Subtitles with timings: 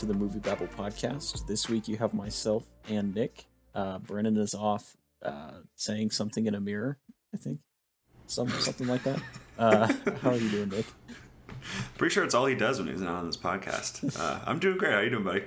[0.00, 1.46] to the Movie Babble podcast.
[1.46, 3.44] This week you have myself and Nick.
[3.74, 6.96] Uh, Brennan is off uh, saying something in a mirror,
[7.34, 7.58] I think.
[8.26, 9.20] Some, something like that.
[9.58, 9.92] Uh,
[10.22, 10.86] how are you doing, Nick?
[11.98, 14.18] Pretty sure it's all he does when he's not on this podcast.
[14.18, 14.92] Uh, I'm doing great.
[14.92, 15.42] How are you doing, buddy?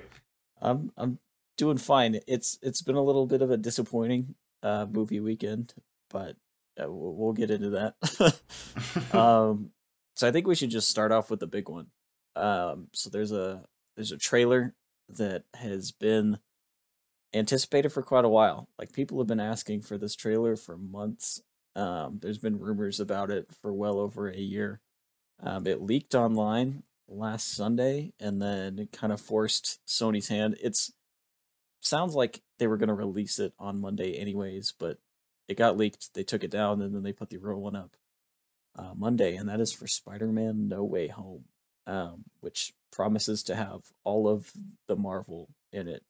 [0.61, 1.17] I'm I'm
[1.57, 2.19] doing fine.
[2.27, 5.73] It's it's been a little bit of a disappointing uh, movie weekend,
[6.11, 6.35] but
[6.79, 9.13] uh, we'll, we'll get into that.
[9.15, 9.71] um,
[10.13, 11.87] so I think we should just start off with the big one.
[12.35, 13.63] Um, so there's a
[13.95, 14.73] there's a trailer
[15.09, 16.39] that has been
[17.33, 18.69] anticipated for quite a while.
[18.77, 21.41] Like people have been asking for this trailer for months.
[21.75, 24.79] Um, there's been rumors about it for well over a year.
[25.41, 30.57] Um, it leaked online last Sunday and then it kind of forced Sony's hand.
[30.61, 30.93] It's
[31.81, 34.99] sounds like they were going to release it on Monday anyways, but
[35.47, 36.13] it got leaked.
[36.13, 37.97] They took it down and then they put the real one up
[38.77, 41.45] uh, Monday, and that is for Spider-Man: No Way Home,
[41.87, 44.51] um, which promises to have all of
[44.87, 46.03] the Marvel in it,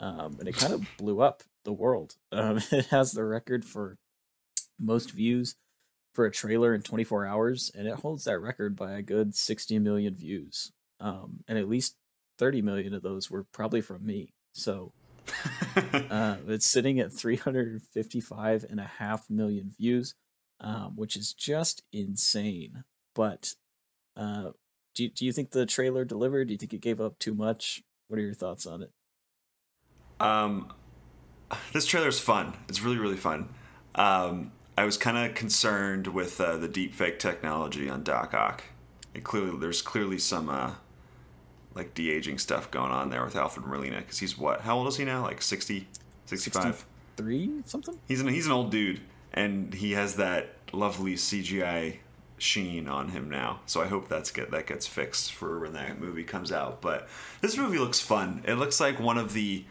[0.00, 2.16] um, and it kind of blew up the world.
[2.32, 3.98] Um, it has the record for
[4.78, 5.56] most views
[6.14, 9.78] for a trailer in 24 hours, and it holds that record by a good 60
[9.80, 10.72] million views.
[11.00, 11.96] Um, and at least
[12.38, 14.32] 30 million of those were probably from me.
[14.52, 14.92] So
[15.76, 20.14] uh, it's sitting at 355 and a half million views,
[20.60, 22.84] um, which is just insane.
[23.14, 23.54] But
[24.16, 24.50] uh,
[24.94, 26.48] do, do you think the trailer delivered?
[26.48, 27.82] Do you think it gave up too much?
[28.08, 28.90] What are your thoughts on it?
[30.20, 30.72] Um,
[31.72, 32.54] this trailer is fun.
[32.68, 33.48] It's really, really fun.
[33.94, 38.64] Um, I was kind of concerned with uh, the deepfake technology on Doc Ock.
[39.14, 40.72] It clearly, there's clearly some uh,
[41.74, 44.62] like de aging stuff going on there with Alfred Molina because he's what?
[44.62, 45.22] How old is he now?
[45.22, 45.86] Like 60,
[46.26, 46.86] 65?
[47.16, 47.98] Three something?
[48.08, 49.00] He's an he's an old dude,
[49.32, 51.98] and he has that lovely CGI
[52.44, 53.60] sheen on him now.
[53.66, 56.80] So I hope that's get that gets fixed for when that movie comes out.
[56.80, 57.08] But
[57.40, 58.42] this movie looks fun.
[58.46, 59.64] It looks like one of the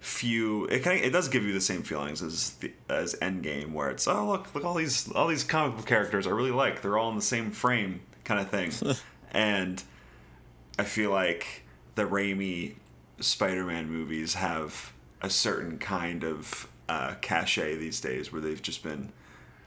[0.00, 3.74] few it kind of, it does give you the same feelings as the, as Endgame
[3.74, 6.80] where it's oh look look all these all these comic book characters I really like
[6.80, 8.96] they're all in the same frame kind of thing
[9.32, 9.82] and
[10.78, 11.64] I feel like
[11.96, 12.76] the Raimi
[13.20, 19.12] Spider-Man movies have a certain kind of uh, cachet these days where they've just been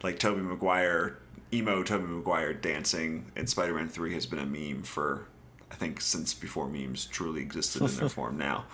[0.02, 1.20] like Tobey Maguire
[1.54, 5.28] emo Tobey Maguire dancing in Spider-Man 3 has been a meme for
[5.72, 8.66] I think since before memes truly existed in their form now.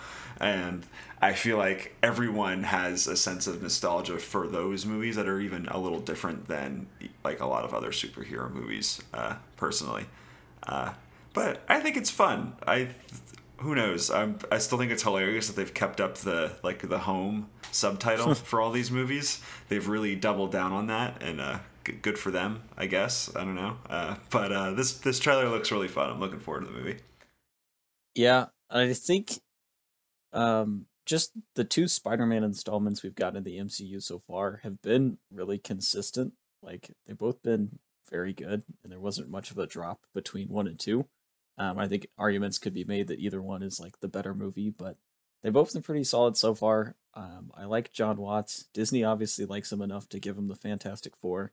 [0.41, 0.85] And
[1.22, 5.67] I feel like everyone has a sense of nostalgia for those movies that are even
[5.67, 6.88] a little different than
[7.23, 10.07] like a lot of other superhero movies, uh, personally.
[10.63, 10.91] Uh,
[11.34, 12.57] but I think it's fun.
[12.67, 12.90] I
[13.59, 14.09] who knows?
[14.09, 18.34] I'm, I still think it's hilarious that they've kept up the like the home subtitle
[18.35, 19.41] for all these movies.
[19.67, 21.59] They've really doubled down on that, and uh,
[21.92, 23.34] good for them, I guess.
[23.36, 26.10] I don't know, uh, but uh, this this trailer looks really fun.
[26.10, 26.98] I'm looking forward to the movie.
[28.16, 29.40] Yeah, I think
[30.34, 35.18] um, just the two Spider-Man installments we've gotten in the MCU so far have been
[35.32, 36.34] really consistent.
[36.62, 37.80] Like they've both been
[38.10, 41.08] very good, and there wasn't much of a drop between one and two.
[41.58, 44.70] Um, I think arguments could be made that either one is like the better movie,
[44.70, 44.98] but
[45.42, 46.96] they've both been pretty solid so far.
[47.14, 48.68] Um, I like Jon Watts.
[48.74, 51.52] Disney obviously likes him enough to give him the Fantastic Four.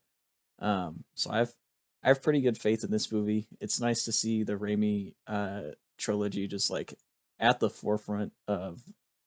[0.59, 1.55] Um, so I've
[2.03, 3.49] I have pretty good faith in this movie.
[3.61, 6.95] It's nice to see the Raimi uh, trilogy just like
[7.41, 8.83] at the forefront of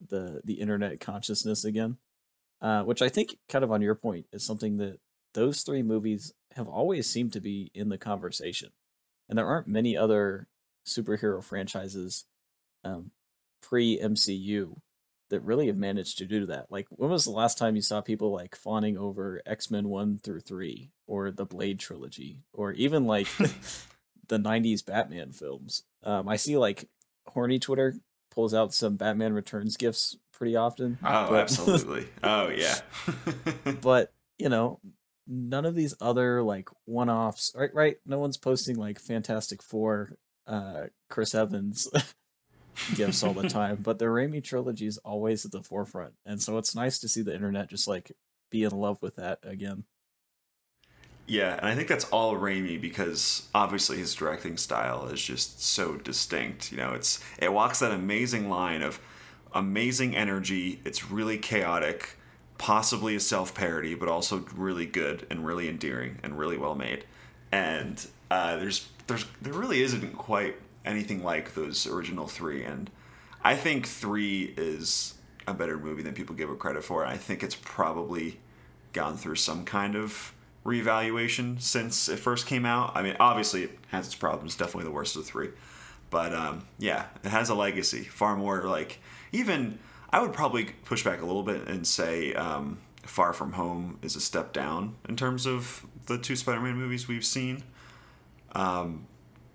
[0.06, 1.98] the the internet consciousness again,
[2.62, 5.00] uh, which I think kind of on your point is something that
[5.34, 8.70] those three movies have always seemed to be in the conversation,
[9.28, 10.48] and there aren't many other
[10.86, 12.26] superhero franchises
[12.84, 13.12] um,
[13.62, 14.78] pre MCU
[15.30, 16.68] that really have managed to do that.
[16.70, 20.18] Like, when was the last time you saw people like fawning over X Men one
[20.18, 23.28] through three, or the Blade trilogy, or even like
[24.28, 25.84] the '90s Batman films?
[26.04, 26.90] Um, I see like
[27.28, 27.96] horny Twitter
[28.32, 30.98] pulls out some Batman Returns gifts pretty often.
[31.04, 32.08] Oh, but, absolutely.
[32.24, 32.76] oh, yeah.
[33.82, 34.80] but you know,
[35.28, 37.74] none of these other like one-offs, right?
[37.74, 37.98] Right?
[38.06, 40.18] No one's posting like Fantastic Four,
[40.48, 41.88] uh, Chris Evans
[42.96, 46.58] gifts all the time, but the Raimi trilogy is always at the forefront, and so
[46.58, 48.12] it's nice to see the internet just like
[48.50, 49.84] be in love with that again.
[51.30, 55.96] Yeah, and I think that's all Raimi because obviously his directing style is just so
[55.96, 56.72] distinct.
[56.72, 59.00] You know, it's it walks that amazing line of
[59.54, 60.80] amazing energy.
[60.86, 62.18] It's really chaotic,
[62.58, 67.06] possibly a self parody, but also really good and really endearing and really well made.
[67.52, 70.56] And uh, there's there's there really isn't quite
[70.90, 72.90] anything like those original three, and
[73.44, 75.16] I think three is
[75.48, 77.06] a better movie than people give it credit for.
[77.06, 78.40] I think it's probably
[78.94, 80.34] gone through some kind of
[80.66, 82.92] reevaluation since it first came out.
[82.96, 85.50] I mean, obviously it has its problems, definitely the worst of the three.
[86.10, 88.04] But um, yeah, it has a legacy.
[88.04, 89.00] Far more like
[89.32, 94.00] even I would probably push back a little bit and say um, Far From Home
[94.02, 97.64] is a step down in terms of the two Spider-Man movies we've seen.
[98.54, 99.06] Um,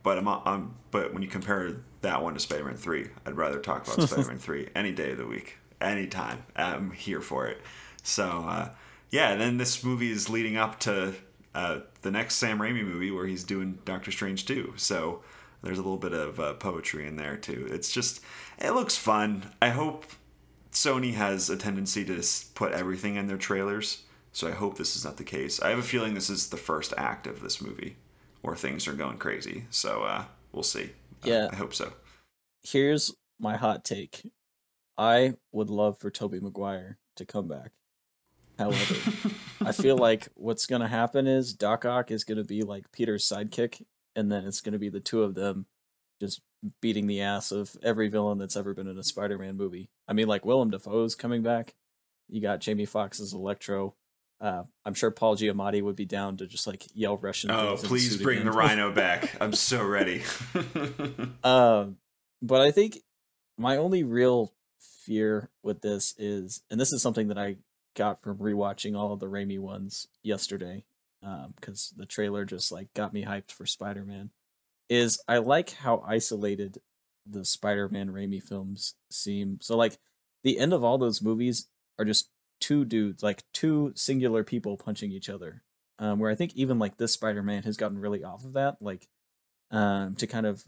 [0.04, 3.88] but I'm, I'm but when you compare that one to Spider-Man Three, I'd rather talk
[3.88, 6.44] about Spider-Man Three any day of the week, anytime.
[6.54, 7.60] I'm here for it.
[8.04, 8.68] So uh,
[9.10, 11.14] yeah, and then this movie is leading up to
[11.54, 14.74] uh, the next Sam Raimi movie where he's doing Doctor Strange too.
[14.76, 15.22] So
[15.62, 17.66] there's a little bit of uh, poetry in there too.
[17.70, 18.20] It's just
[18.58, 19.52] it looks fun.
[19.62, 20.04] I hope
[20.70, 22.22] Sony has a tendency to
[22.54, 24.02] put everything in their trailers.
[24.32, 25.62] So I hope this is not the case.
[25.62, 27.96] I have a feeling this is the first act of this movie
[28.44, 29.64] where things are going crazy.
[29.70, 30.90] So uh, we'll see.
[31.24, 31.48] Uh, Yeah.
[31.50, 31.92] I hope so.
[32.62, 34.30] Here's my hot take.
[34.98, 37.72] I would love for Tobey Maguire to come back.
[38.58, 38.94] However,
[39.64, 43.82] I feel like what's gonna happen is Doc Ock is gonna be like Peter's sidekick,
[44.14, 45.66] and then it's gonna be the two of them
[46.20, 46.42] just
[46.80, 49.88] beating the ass of every villain that's ever been in a Spider-Man movie.
[50.06, 51.74] I mean, like Willem Dafoe's coming back.
[52.28, 53.94] You got Jamie Foxx as Electro.
[54.44, 57.50] Uh, I'm sure Paul Giamatti would be down to just like yell Russian.
[57.50, 58.52] Oh, please bring again.
[58.52, 59.34] the Rhino back.
[59.40, 60.22] I'm so ready.
[61.42, 61.96] Um,
[62.42, 62.98] but I think
[63.56, 64.52] my only real
[65.04, 67.56] fear with this is, and this is something that I
[67.96, 70.84] got from rewatching all of the Raimi ones yesterday,
[71.56, 74.28] because the trailer just like got me hyped for Spider Man.
[74.90, 76.82] Is I like how isolated
[77.26, 79.58] the Spider Man Raimi films seem.
[79.62, 79.96] So like
[80.42, 81.68] the end of all those movies
[81.98, 82.28] are just
[82.64, 85.62] two dudes, like two singular people punching each other.
[85.98, 88.78] Um, where I think even like this Spider Man has gotten really off of that,
[88.80, 89.06] like
[89.70, 90.64] um, to kind of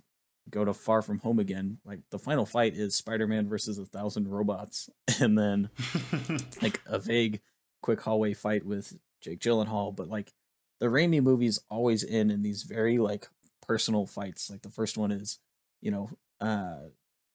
[0.51, 1.79] go to Far From Home again.
[1.87, 4.91] Like the final fight is Spider Man versus a thousand robots,
[5.21, 5.71] and then
[6.63, 7.41] like a vague,
[7.83, 9.97] quick hallway fight with Jake Gyllenhaal.
[9.97, 10.33] But like
[10.79, 13.27] the Raimi movies always end in these very like
[13.67, 14.51] personal fights.
[14.51, 15.39] Like the first one is,
[15.81, 16.11] you know,
[16.43, 16.91] uh,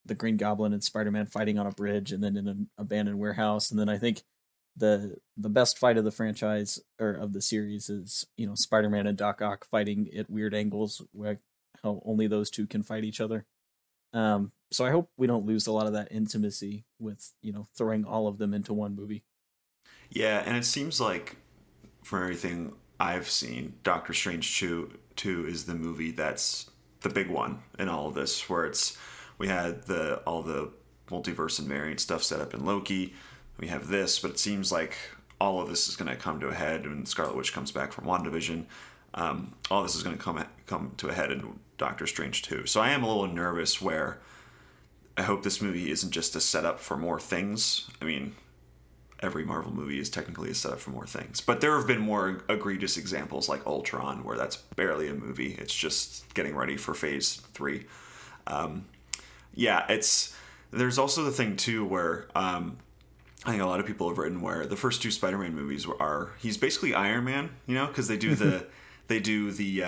[0.06, 3.18] the Green Goblin and Spider Man fighting on a bridge, and then in an abandoned
[3.18, 4.22] warehouse, and then I think
[4.76, 8.90] the the best fight of the franchise or of the series is you know Spider
[8.90, 11.40] Man and Doc Ock fighting at weird angles where
[11.84, 13.46] how only those two can fight each other.
[14.14, 17.68] Um, so I hope we don't lose a lot of that intimacy with you know
[17.76, 19.24] throwing all of them into one movie.
[20.10, 21.38] Yeah, and it seems like
[22.04, 26.70] from everything I've seen, Doctor Strange 2, 2 is the movie that's
[27.02, 28.98] the big one in all of this, where it's
[29.38, 30.72] we had the all the
[31.10, 33.14] multiverse and variant stuff set up in Loki.
[33.62, 34.96] We have this, but it seems like
[35.40, 37.94] all of this is going to come to a head when Scarlet Witch comes back
[37.94, 38.66] from WandaVision.
[39.14, 42.66] Um, all this is going to come come to a head in Doctor Strange 2.
[42.66, 44.20] So I am a little nervous where
[45.16, 47.88] I hope this movie isn't just a setup for more things.
[48.02, 48.36] I mean,
[49.20, 51.40] every Marvel movie is technically a setup for more things.
[51.40, 55.56] But there have been more egregious examples like Ultron, where that's barely a movie.
[55.60, 57.86] It's just getting ready for Phase Three.
[58.48, 58.86] Um,
[59.54, 60.36] yeah, it's
[60.72, 62.78] there's also the thing too where um,
[63.46, 66.00] I think a lot of people have written where the first two Spider-Man movies were,
[66.02, 68.68] are he's basically Iron Man, you know, because they do the
[69.08, 69.84] they do the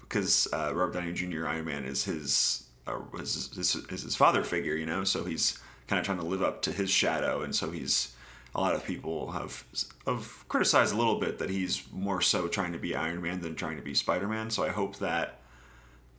[0.00, 1.46] because uh, Robert Downey Jr.
[1.46, 5.58] Iron Man is his uh, is, is, is his father figure, you know, so he's
[5.86, 8.14] kind of trying to live up to his shadow, and so he's
[8.54, 9.64] a lot of people have
[10.06, 13.54] have criticized a little bit that he's more so trying to be Iron Man than
[13.54, 14.50] trying to be Spider Man.
[14.50, 15.38] So I hope that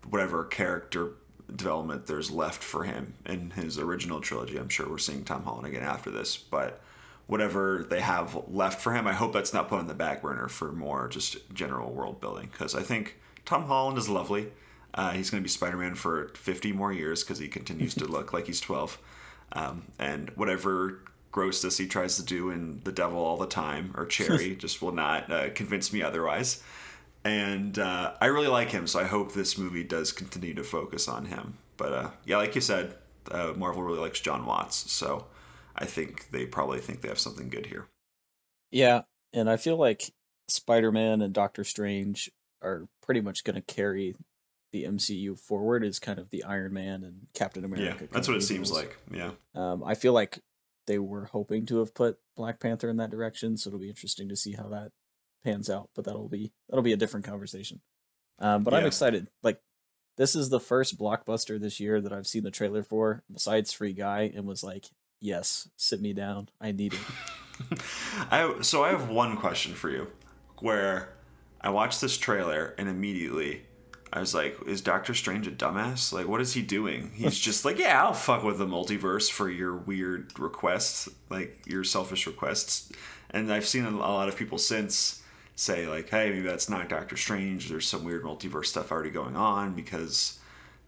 [0.10, 1.12] whatever character
[1.56, 5.68] development there's left for him in his original trilogy, I'm sure we're seeing Tom Holland
[5.68, 6.82] again after this, but
[7.28, 10.48] whatever they have left for him, I hope that's not put on the back burner
[10.48, 14.48] for more just general world building because I think Tom Holland is lovely.
[14.94, 18.06] Uh, he's going to be Spider Man for 50 more years because he continues to
[18.06, 19.00] look like he's 12.
[19.54, 21.00] Um, and whatever
[21.32, 24.92] grossness he tries to do in The Devil All the Time or Cherry just will
[24.92, 26.62] not uh, convince me otherwise.
[27.26, 31.08] And uh, I really like him, so I hope this movie does continue to focus
[31.08, 31.58] on him.
[31.78, 32.96] But uh, yeah, like you said,
[33.32, 35.28] uh, Marvel really likes Jon Watts, so
[35.76, 37.88] I think they probably think they have something good here.
[38.72, 40.14] Yeah, and I feel like
[40.50, 42.30] Spider Man and Doctor Strange
[42.62, 44.16] are pretty much going to carry
[44.72, 47.98] the MCU forward as kind of the Iron Man and Captain America.
[48.02, 48.98] Yeah, that's what it seems like.
[49.12, 49.32] Yeah.
[49.56, 50.40] Um, I feel like
[50.88, 54.28] they were hoping to have put Black Panther in that direction, so it'll be interesting
[54.30, 54.92] to see how that
[55.44, 55.90] pans out.
[55.96, 57.82] But that'll be that'll be a different conversation.
[58.40, 59.30] Um, but I'm excited.
[59.42, 59.60] Like
[60.18, 63.94] this is the first blockbuster this year that I've seen the trailer for, besides Free
[63.94, 64.86] Guy, and was like,
[65.20, 66.50] yes, sit me down.
[66.62, 67.80] I need it.
[68.32, 70.08] I so I have one question for you,
[70.60, 71.14] where
[71.62, 73.64] I watched this trailer and immediately
[74.14, 76.14] I was like, "Is Doctor Strange a dumbass?
[76.14, 77.12] Like, what is he doing?
[77.16, 81.84] He's just like, yeah, I'll fuck with the multiverse for your weird requests, like your
[81.84, 82.92] selfish requests."
[83.32, 85.23] And I've seen a lot of people since
[85.56, 87.70] say like, "Hey, maybe that's not Doctor Strange.
[87.70, 90.40] There's some weird multiverse stuff already going on because."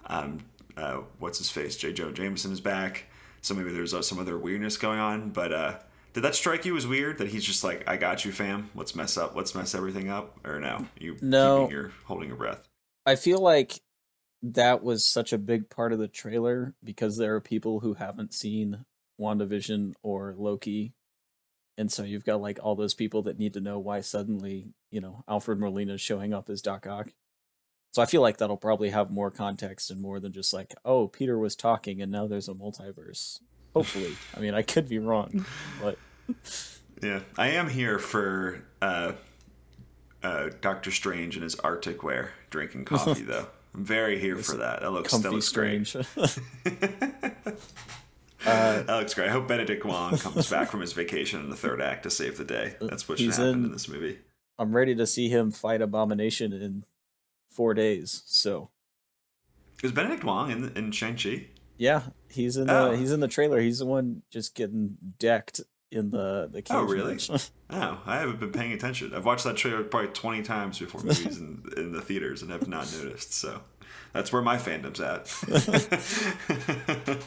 [0.08, 0.46] Um,
[0.78, 1.78] uh, what's his face?
[1.78, 1.94] J.
[1.94, 3.06] Jonah Jameson is back.
[3.42, 5.30] So maybe there's uh, some other weirdness going on.
[5.30, 5.78] But uh,
[6.14, 8.70] did that strike you as weird that he's just like, "I got you, fam.
[8.76, 9.36] Let's mess up.
[9.36, 10.88] Let's mess everything up." Or no?
[11.00, 11.70] You no.
[11.70, 12.68] You're holding your breath.
[13.06, 13.80] I feel like
[14.42, 18.34] that was such a big part of the trailer because there are people who haven't
[18.34, 18.86] seen
[19.20, 20.94] WandaVision or Loki.
[21.78, 25.02] And so you've got like all those people that need to know why suddenly, you
[25.02, 27.10] know, Alfred Molina is showing up as Doc Ock.
[27.92, 31.08] So I feel like that'll probably have more context and more than just like, oh,
[31.08, 33.40] Peter was talking and now there's a multiverse.
[33.74, 34.16] Hopefully.
[34.36, 35.46] I mean, I could be wrong,
[35.82, 35.98] but
[37.02, 39.14] yeah, I am here for uh,
[40.24, 43.48] uh, Doctor Strange in his Arctic wear drinking coffee though.
[43.74, 44.82] I'm very here for that.
[44.82, 45.96] That looks that looks strange.
[48.46, 49.30] Uh, that looks great.
[49.30, 52.38] I hope Benedict Wong comes back from his vacation in the third act to save
[52.38, 52.76] the day.
[52.80, 54.20] That's what should happen in, in, this movie.
[54.60, 56.84] I'm ready to see him fight Abomination in
[57.50, 58.24] four days.
[58.26, 58.70] So,
[59.84, 61.48] is Benedict Wong in in Shang Chi?
[61.78, 62.96] Yeah, he's in the oh.
[62.96, 63.60] he's in the trailer.
[63.60, 65.62] He's the one just getting decked
[65.92, 66.76] in the the cage.
[66.76, 67.18] Oh, really?
[67.70, 69.14] oh, I haven't been paying attention.
[69.14, 72.68] I've watched that trailer probably twenty times before movies in, in the theaters and have
[72.68, 73.34] not noticed.
[73.34, 73.62] So
[74.14, 75.32] that's where my fandom's at.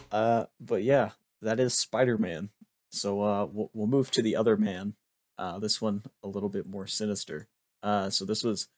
[0.12, 1.10] uh, but yeah,
[1.42, 2.50] that is Spider Man.
[2.90, 4.94] So uh, we'll we'll move to the other man.
[5.36, 7.48] Uh, this one a little bit more sinister.
[7.82, 8.68] Uh, so this was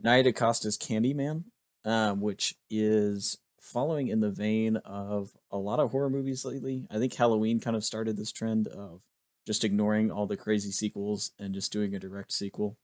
[0.00, 1.44] Nia DaCosta's Candyman,
[1.84, 6.86] uh, which is following in the vein of a lot of horror movies lately.
[6.90, 9.00] I think Halloween kind of started this trend of
[9.46, 12.76] just ignoring all the crazy sequels and just doing a direct sequel.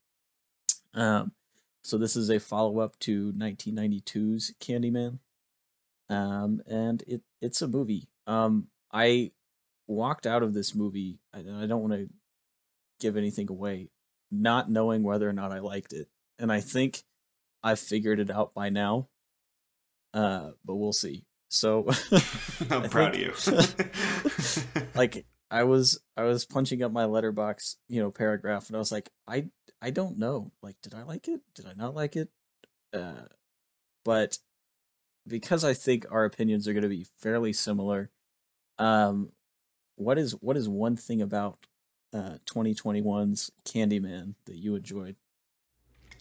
[0.93, 1.33] Um,
[1.83, 5.19] so this is a follow up to 1992's Candyman,
[6.09, 8.09] um, and it it's a movie.
[8.27, 9.31] Um, I
[9.87, 11.19] walked out of this movie.
[11.33, 12.09] I, I don't want to
[12.99, 13.89] give anything away,
[14.31, 17.03] not knowing whether or not I liked it, and I think
[17.63, 19.07] I've figured it out by now.
[20.13, 21.25] Uh, but we'll see.
[21.49, 21.87] So
[22.69, 23.33] I'm proud of you.
[24.95, 28.91] like I was I was punching up my Letterboxd, you know, paragraph and I was
[28.91, 29.47] like, I
[29.81, 30.51] I don't know.
[30.61, 31.41] Like, did I like it?
[31.55, 32.29] Did I not like it?
[32.93, 33.27] Uh
[34.05, 34.37] but
[35.27, 38.09] because I think our opinions are gonna be fairly similar,
[38.77, 39.31] um
[39.95, 41.59] what is what is one thing about
[42.13, 45.15] uh 2021's Candyman that you enjoyed?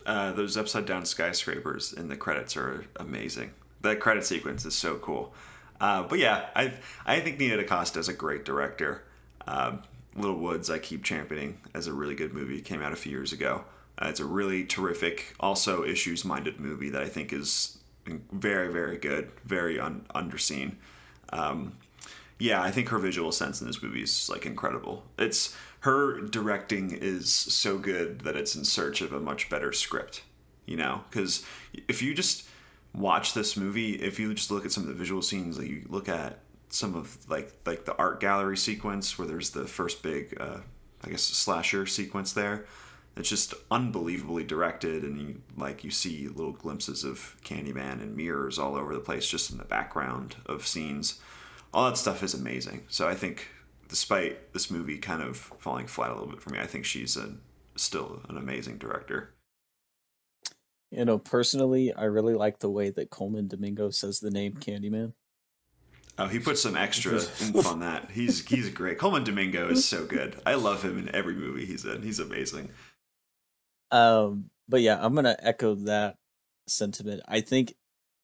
[0.05, 3.53] Uh those upside down skyscrapers in the credits are amazing.
[3.81, 5.33] The credit sequence is so cool.
[5.81, 6.75] Uh, but yeah, I
[7.07, 9.05] I think Nia DaCosta is a great director.
[9.47, 9.83] Um,
[10.21, 12.59] Little Woods, I keep championing as a really good movie.
[12.59, 13.65] It came out a few years ago.
[14.01, 18.97] Uh, it's a really terrific, also issues minded movie that I think is very, very
[18.97, 20.77] good, very un- underseen.
[21.31, 21.77] Um,
[22.39, 25.05] yeah, I think her visual sense in this movie is like incredible.
[25.19, 30.23] It's her directing is so good that it's in search of a much better script,
[30.67, 31.03] you know?
[31.11, 31.45] Because
[31.89, 32.49] if you just
[32.95, 35.85] watch this movie, if you just look at some of the visual scenes that you
[35.89, 36.39] look at
[36.71, 40.59] some of like like the art gallery sequence where there's the first big uh,
[41.05, 42.67] I guess slasher sequence there.
[43.17, 48.59] It's just unbelievably directed, and you like you see little glimpses of Candyman and mirrors
[48.59, 51.21] all over the place, just in the background of scenes.
[51.75, 52.85] All that stuff is amazing.
[52.89, 53.49] So I think,
[53.89, 57.17] despite this movie kind of falling flat a little bit for me, I think she's
[57.17, 57.35] a,
[57.75, 59.35] still an amazing director.
[60.91, 65.13] You know, personally, I really like the way that Colman Domingo says the name Candyman.
[66.19, 68.11] Oh, he puts some extra oomph on that.
[68.11, 68.99] He's he's great.
[68.99, 70.41] Colman Domingo is so good.
[70.45, 72.03] I love him in every movie he's in.
[72.03, 72.71] He's amazing.
[73.93, 76.17] Um, but yeah, I'm gonna echo that
[76.67, 77.23] sentiment.
[77.29, 77.75] I think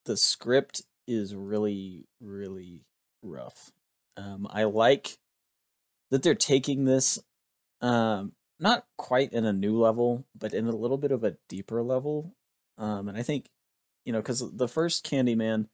[0.07, 2.85] the script is really, really
[3.23, 3.71] rough.
[4.17, 5.19] Um, I like
[6.11, 7.19] that they're taking this,
[7.81, 11.83] um, not quite in a new level, but in a little bit of a deeper
[11.83, 12.35] level.
[12.77, 13.47] Um, and I think,
[14.05, 15.69] you know, because the first Candyman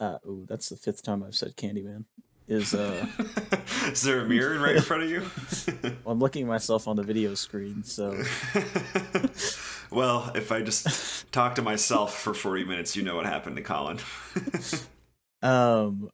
[0.00, 2.04] uh, ooh, that's the fifth time I've said Candyman.
[2.46, 3.06] Is uh,
[3.86, 5.22] is there a mirror right in front of you?
[5.82, 8.10] well, I'm looking at myself on the video screen, so.
[9.90, 13.62] well, if I just talk to myself for 40 minutes, you know what happened to
[13.62, 13.98] Collin.
[15.42, 16.10] um,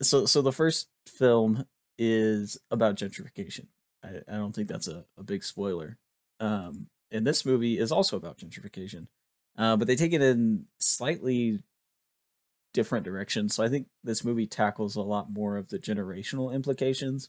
[0.00, 1.66] so so the first film
[1.98, 3.66] is about gentrification.
[4.04, 5.98] I, I don't think that's a, a big spoiler.
[6.38, 9.08] Um, and this movie is also about gentrification.
[9.56, 11.60] Uh, but they take it in slightly
[12.72, 13.54] different directions.
[13.54, 17.28] So I think this movie tackles a lot more of the generational implications.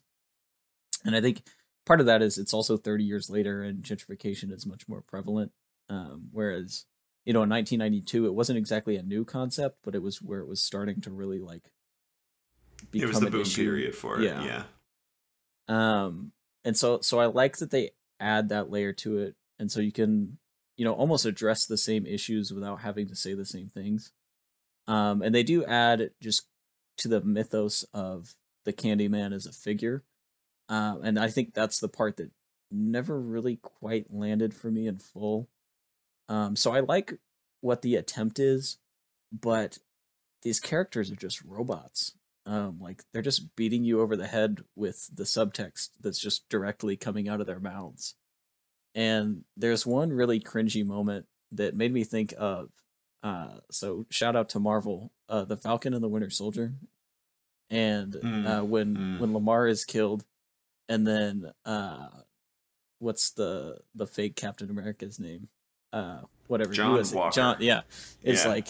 [1.06, 1.44] And I think
[1.86, 5.52] part of that is it's also 30 years later and gentrification is much more prevalent.
[5.90, 6.86] Um, whereas,
[7.26, 10.48] you know, in 1992, it wasn't exactly a new concept, but it was where it
[10.48, 11.72] was starting to really like
[12.94, 13.64] it was the boom issue.
[13.64, 14.24] period for it.
[14.24, 14.44] Yeah.
[14.44, 14.64] yeah.
[15.68, 16.32] Um,
[16.64, 19.36] and so, so I like that they add that layer to it.
[19.60, 20.38] And so you can,
[20.76, 24.12] you know, almost address the same issues without having to say the same things.
[24.88, 26.48] Um, and they do add just
[26.98, 28.36] to the mythos of
[28.66, 30.04] the Candyman as a figure.
[30.70, 32.32] Uh, and I think that's the part that
[32.72, 35.50] never really quite landed for me in full.
[36.30, 37.16] Um, so I like
[37.62, 38.78] what the attempt is,
[39.32, 39.78] but
[40.42, 42.13] these characters are just robots.
[42.46, 46.98] Um, like they're just beating you over the head with the subtext that's just directly
[46.98, 48.16] coming out of their mouths.
[48.94, 52.70] And there's one really cringy moment that made me think of.
[53.24, 56.74] Uh, so shout out to Marvel, uh, the Falcon and the Winter Soldier,
[57.70, 59.20] and Mm, uh, when mm.
[59.20, 60.25] when Lamar is killed,
[60.89, 62.10] and then uh,
[63.00, 65.48] what's the the fake Captain America's name?
[65.94, 66.74] Uh, whatever.
[66.74, 67.36] John USA Walker.
[67.36, 67.58] John.
[67.60, 67.82] Yeah,
[68.22, 68.51] it's Yeah.
[68.51, 68.68] like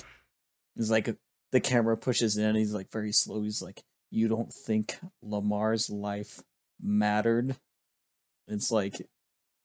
[0.75, 1.15] it's like
[1.51, 2.55] the camera pushes in.
[2.55, 3.41] He's like very slow.
[3.41, 6.41] He's like, "You don't think Lamar's life
[6.79, 7.55] mattered?"
[8.47, 9.01] It's like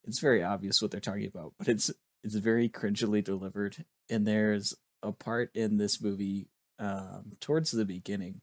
[0.04, 1.90] it's very obvious what they're talking about, but it's
[2.22, 3.84] it's very cringily delivered.
[4.10, 6.48] And there's a part in this movie
[6.78, 8.40] um, towards the beginning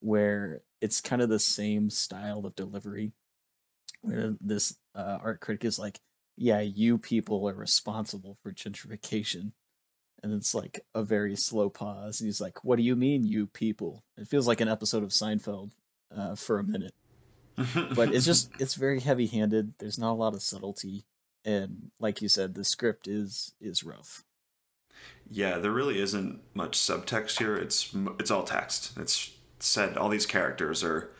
[0.00, 3.12] where it's kind of the same style of delivery.
[4.02, 6.00] Where this uh, art critic is like,
[6.36, 9.52] "Yeah, you people are responsible for gentrification,"
[10.22, 12.20] and it's like a very slow pause.
[12.20, 15.10] And he's like, "What do you mean, you people?" It feels like an episode of
[15.10, 15.72] Seinfeld
[16.16, 16.94] uh, for a minute
[17.94, 21.04] but it's just it's very heavy handed there's not a lot of subtlety
[21.44, 24.24] and like you said the script is is rough
[25.30, 27.56] Yeah, there really isn't much subtext here.
[27.56, 28.98] It's it's all text.
[28.98, 31.10] It's said all these characters are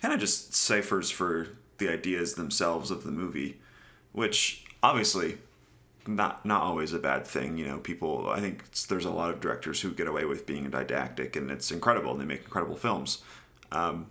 [0.00, 1.48] kind of just ciphers for
[1.78, 3.60] the ideas themselves of the movie,
[4.12, 5.38] which obviously
[6.06, 7.58] not not always a bad thing.
[7.58, 8.28] You know, people.
[8.30, 11.70] I think there's a lot of directors who get away with being didactic, and it's
[11.70, 13.22] incredible, and they make incredible films.
[13.72, 14.10] Um,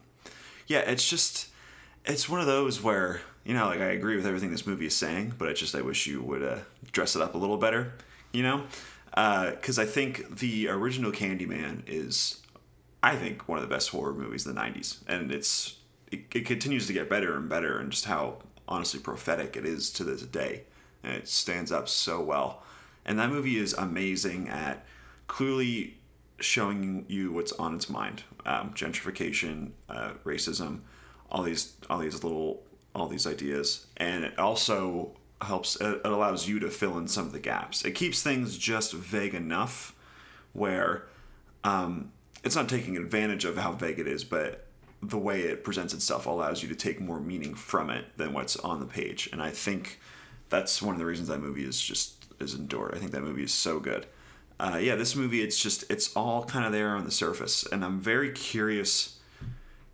[0.68, 1.48] yeah, it's just
[2.08, 4.96] it's one of those where you know, like I agree with everything this movie is
[4.96, 6.58] saying, but I just I wish you would uh,
[6.92, 7.94] dress it up a little better.
[8.34, 8.64] You know,
[9.12, 12.42] because I think the original Candyman is,
[13.02, 15.78] I think, one of the best horror movies of the '90s, and it's
[16.12, 19.90] it, it continues to get better and better, and just how honestly prophetic it is
[19.92, 20.64] to this day,
[21.04, 22.64] and it stands up so well.
[23.06, 24.86] And that movie is amazing at
[25.28, 25.96] clearly
[26.40, 30.82] showing you what's on its mind: um, gentrification, uh, racism,
[31.32, 32.64] all these all these little
[32.96, 35.12] all these ideas, and it also
[35.42, 35.76] helps.
[35.78, 37.86] It allows you to fill in some of the gaps.
[37.86, 39.96] It keeps things just vague enough
[40.54, 41.06] where
[41.64, 42.12] um,
[42.44, 44.66] it's not taking advantage of how vague it is, but
[45.02, 48.56] the way it presents itself allows you to take more meaning from it than what's
[48.58, 49.30] on the page.
[49.32, 50.00] And I think
[50.50, 52.96] that's one of the reasons that movie is just is endured.
[52.96, 54.06] I think that movie is so good.
[54.60, 57.86] Uh, yeah, this movie it's just it's all kind of there on the surface, and
[57.86, 59.17] I'm very curious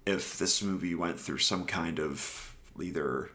[0.06, 3.30] if this movie went through some kind of either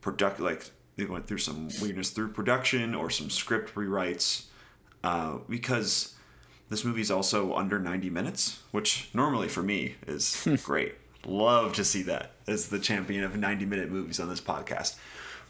[0.00, 4.46] product like they went through some weirdness through production or some script rewrites
[5.04, 6.14] uh, because
[6.68, 10.94] this movie's also under 90 minutes which normally for me is great.
[11.26, 14.96] Love to see that as the champion of 90 minute movies on this podcast.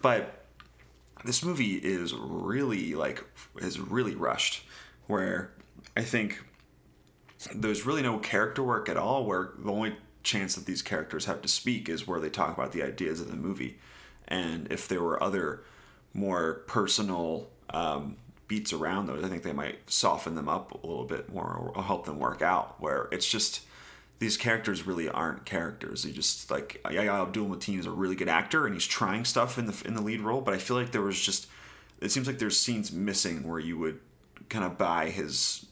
[0.02, 0.40] But
[1.24, 3.24] this movie is really like
[3.58, 4.64] is really rushed
[5.06, 5.50] where
[5.96, 6.42] i think
[7.54, 11.42] there's really no character work at all where the only chance that these characters have
[11.42, 13.78] to speak is where they talk about the ideas of the movie
[14.28, 15.62] and if there were other
[16.12, 18.16] more personal um,
[18.48, 21.82] beats around those i think they might soften them up a little bit more or
[21.82, 23.62] help them work out where it's just
[24.20, 26.02] these characters really aren't characters.
[26.02, 29.58] They just like Yahya Abdul Mateen is a really good actor and he's trying stuff
[29.58, 31.48] in the in the lead role, but I feel like there was just
[32.00, 33.98] it seems like there's scenes missing where you would
[34.50, 35.66] kind of buy his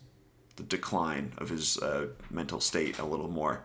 [0.57, 3.63] the decline of his uh, mental state a little more.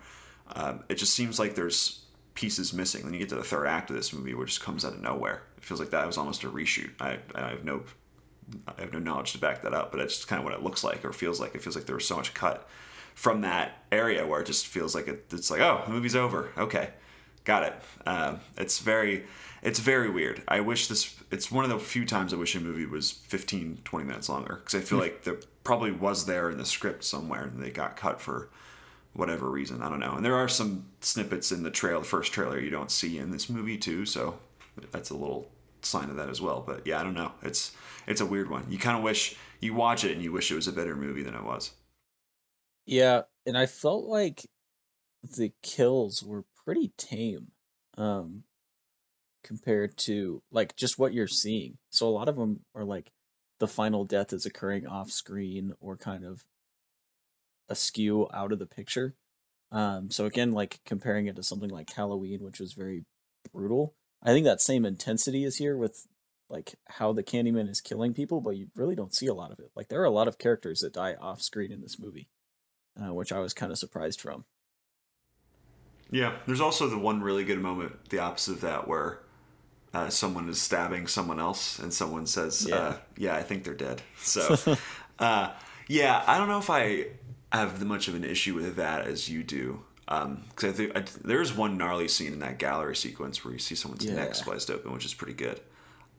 [0.53, 2.03] Um, it just seems like there's
[2.35, 3.03] pieces missing.
[3.03, 5.01] Then you get to the third act of this movie, which just comes out of
[5.01, 5.43] nowhere.
[5.57, 6.91] It feels like that was almost a reshoot.
[6.99, 7.83] I, I have no
[8.67, 10.63] I have no knowledge to back that up, but it's just kind of what it
[10.63, 11.55] looks like or feels like.
[11.55, 12.67] It feels like there was so much cut
[13.15, 16.49] from that area where it just feels like it, it's like, oh, the movie's over.
[16.57, 16.89] Okay,
[17.45, 17.73] got it.
[18.05, 19.25] Um, it's very,
[19.61, 20.43] it's very weird.
[20.47, 21.15] I wish this.
[21.31, 24.55] It's one of the few times I wish a movie was 15, 20 minutes longer
[24.55, 27.95] because I feel like there probably was there in the script somewhere and they got
[27.95, 28.49] cut for
[29.13, 29.81] whatever reason.
[29.81, 30.13] I don't know.
[30.15, 33.31] And there are some snippets in the trail, the first trailer you don't see in
[33.31, 34.05] this movie too.
[34.05, 34.39] So
[34.91, 35.49] that's a little
[35.81, 36.63] sign of that as well.
[36.65, 37.33] But yeah, I don't know.
[37.41, 37.71] It's
[38.07, 38.65] it's a weird one.
[38.69, 41.23] You kind of wish you watch it and you wish it was a better movie
[41.23, 41.71] than it was.
[42.85, 44.45] yeah and i felt like
[45.37, 47.51] the kills were pretty tame
[47.97, 48.43] um
[49.43, 53.11] compared to like just what you're seeing so a lot of them are like
[53.59, 56.43] the final death is occurring off screen or kind of
[57.69, 59.15] askew out of the picture
[59.71, 63.05] um so again like comparing it to something like halloween which was very
[63.51, 66.07] brutal i think that same intensity is here with
[66.49, 69.59] like how the candyman is killing people but you really don't see a lot of
[69.59, 72.27] it like there are a lot of characters that die off screen in this movie
[73.01, 74.45] uh, which I was kind of surprised from.
[76.11, 79.19] Yeah, there's also the one really good moment, the opposite of that, where
[79.93, 82.75] uh, someone is stabbing someone else, and someone says, Yeah.
[82.75, 84.55] uh, "Yeah, I think they're dead." So,
[85.19, 85.53] uh,
[85.87, 87.07] yeah, I don't know if I
[87.57, 91.55] have much of an issue with that as you do, because I think I, there's
[91.55, 94.33] one gnarly scene in that gallery sequence where you see someone's neck Yeah.
[94.33, 95.59] spliced open, which is pretty good.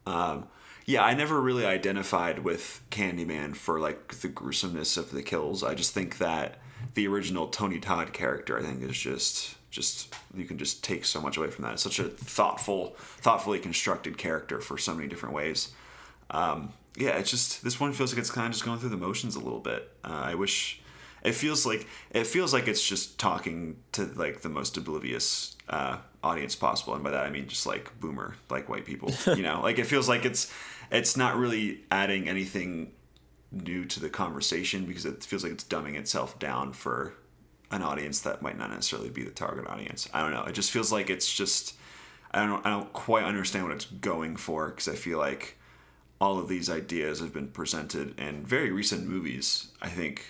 [0.06, 0.46] Um,
[0.86, 5.62] yeah, I never really identified with Candyman for like the gruesomeness of the kills.
[5.64, 6.58] I just think that
[6.94, 11.20] the original Tony Todd character, I think, is just just you can just take so
[11.20, 11.72] much away from that.
[11.72, 15.72] It's such a thoughtful, thoughtfully constructed character for so many different ways.
[16.30, 18.96] Um, yeah, it's just this one feels like it's kind of just going through the
[18.96, 19.90] motions a little bit.
[20.04, 20.80] Uh, I wish
[21.24, 25.96] it feels like it feels like it's just talking to like the most oblivious uh,
[26.22, 29.12] audience possible, and by that I mean just like boomer, like white people.
[29.26, 30.52] You know, like it feels like it's
[30.90, 32.92] it's not really adding anything
[33.50, 37.14] new to the conversation because it feels like it's dumbing itself down for
[37.70, 40.08] an audience that might not necessarily be the target audience.
[40.12, 40.44] I don't know.
[40.44, 41.74] It just feels like it's just
[42.32, 45.56] I don't I don't quite understand what it's going for because I feel like
[46.20, 49.68] all of these ideas have been presented in very recent movies.
[49.80, 50.26] I think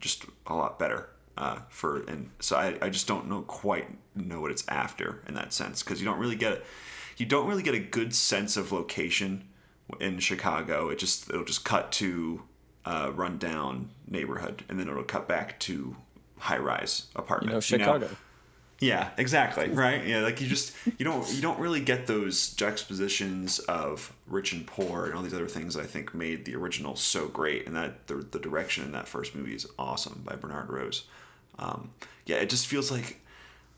[0.00, 4.40] just a lot better uh, for and so I, I just don't know quite know
[4.40, 6.64] what it's after in that sense because you don't really get
[7.16, 9.48] you don't really get a good sense of location
[10.00, 10.88] in Chicago.
[10.88, 12.42] It just it'll just cut to
[12.84, 15.96] a rundown neighborhood and then it'll cut back to
[16.38, 17.50] high rise apartment.
[17.50, 18.08] You know, Chicago.
[18.80, 19.68] Yeah, exactly.
[19.70, 20.06] Right.
[20.06, 24.66] Yeah, like you just you don't you don't really get those juxtapositions of rich and
[24.66, 25.76] poor and all these other things.
[25.76, 29.34] I think made the original so great, and that the the direction in that first
[29.34, 31.04] movie is awesome by Bernard Rose.
[31.58, 31.90] Um,
[32.24, 33.20] yeah, it just feels like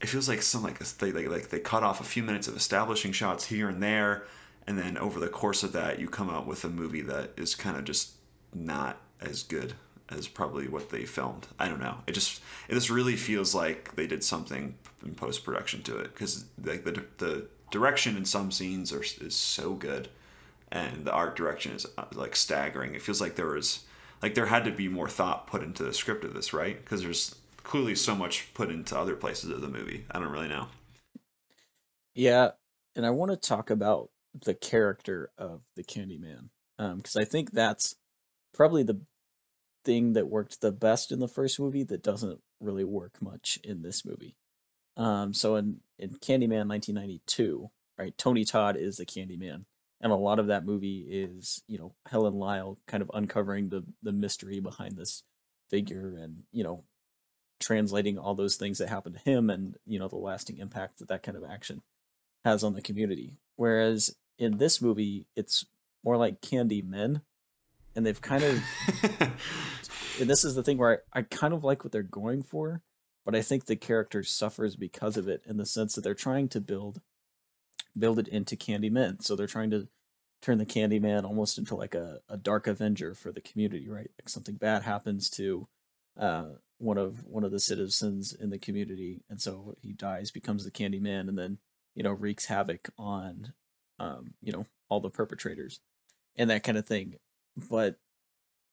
[0.02, 2.54] it feels like some like they, they like they cut off a few minutes of
[2.54, 4.24] establishing shots here and there,
[4.66, 7.54] and then over the course of that, you come out with a movie that is
[7.54, 8.12] kind of just
[8.54, 9.74] not as good
[10.10, 11.46] as probably what they filmed.
[11.58, 11.98] I don't know.
[12.06, 16.12] It just it just really feels like they did something in post production to it
[16.12, 20.08] because like the the direction in some scenes are is so good,
[20.70, 22.94] and the art direction is uh, like staggering.
[22.94, 23.84] It feels like there was
[24.22, 26.82] like there had to be more thought put into the script of this, right?
[26.82, 30.04] Because there's clearly so much put into other places of the movie.
[30.10, 30.66] I don't really know.
[32.14, 32.50] Yeah,
[32.96, 37.94] and I want to talk about the character of the Candyman, because I think that's
[38.52, 39.00] probably the
[39.90, 43.82] thing that worked the best in the first movie that doesn't really work much in
[43.82, 44.36] this movie.
[44.96, 49.64] Um, so in in Candyman 1992, right, Tony Todd is the Candyman,
[50.00, 53.82] and a lot of that movie is you know Helen Lyle kind of uncovering the
[54.00, 55.24] the mystery behind this
[55.70, 56.84] figure, and you know
[57.58, 61.08] translating all those things that happened to him, and you know the lasting impact that
[61.08, 61.82] that kind of action
[62.44, 63.38] has on the community.
[63.56, 65.66] Whereas in this movie, it's
[66.04, 67.22] more like Candy Men,
[67.94, 68.62] and they've kind of
[70.20, 72.82] and this is the thing where I, I kind of like what they're going for,
[73.24, 76.48] but I think the character suffers because of it in the sense that they're trying
[76.50, 77.00] to build
[77.98, 79.22] build it into Candyman.
[79.22, 79.88] So they're trying to
[80.40, 84.10] turn the Candyman almost into like a, a dark avenger for the community, right?
[84.18, 85.68] Like something bad happens to
[86.18, 90.64] uh one of one of the citizens in the community and so he dies, becomes
[90.64, 91.58] the Candyman and then,
[91.94, 93.52] you know, wreaks havoc on
[94.00, 95.80] um, you know, all the perpetrators
[96.36, 97.16] and that kind of thing.
[97.56, 97.96] But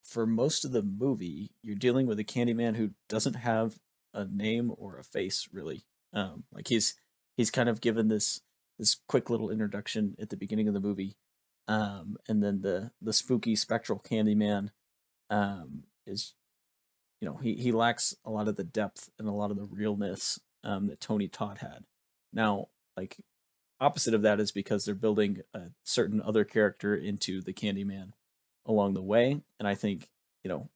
[0.03, 3.77] for most of the movie, you're dealing with a Candyman who doesn't have
[4.13, 5.85] a name or a face really.
[6.13, 6.95] Um, like he's
[7.35, 8.41] he's kind of given this
[8.79, 11.17] this quick little introduction at the beginning of the movie,
[11.67, 14.69] um, and then the the spooky spectral Candyman
[15.29, 16.33] um, is,
[17.19, 19.65] you know, he he lacks a lot of the depth and a lot of the
[19.65, 21.83] realness um, that Tony Todd had.
[22.31, 23.17] Now, like
[23.79, 28.13] opposite of that is because they're building a certain other character into the Candyman
[28.67, 30.10] along the way, and I think
[30.43, 30.69] you know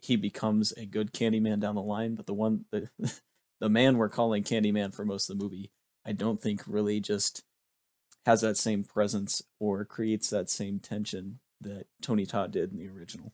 [0.00, 2.14] he becomes a good Candyman down the line.
[2.14, 2.88] But the one the
[3.60, 5.70] the man we're calling Candyman for most of the movie,
[6.04, 7.44] I don't think really just
[8.26, 12.88] has that same presence or creates that same tension that Tony Todd did in the
[12.88, 13.32] original.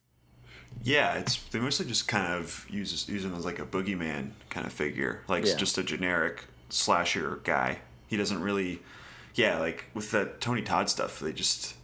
[0.82, 4.66] Yeah, it's they mostly just kind of use use him as like a boogeyman kind
[4.66, 5.56] of figure, like Yeah.
[5.56, 7.78] just a generic slasher guy.
[8.08, 8.80] He doesn't really,
[9.34, 11.74] yeah, like with that Tony Todd stuff, they just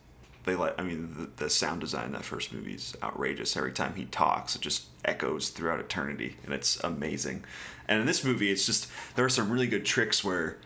[0.45, 0.79] they let.
[0.79, 3.57] I mean, the, the sound design in that first movie is outrageous.
[3.57, 7.45] Every time he talks, it just echoes throughout eternity, and it's amazing.
[7.89, 10.59] And in this movie, it's just there are some really good tricks where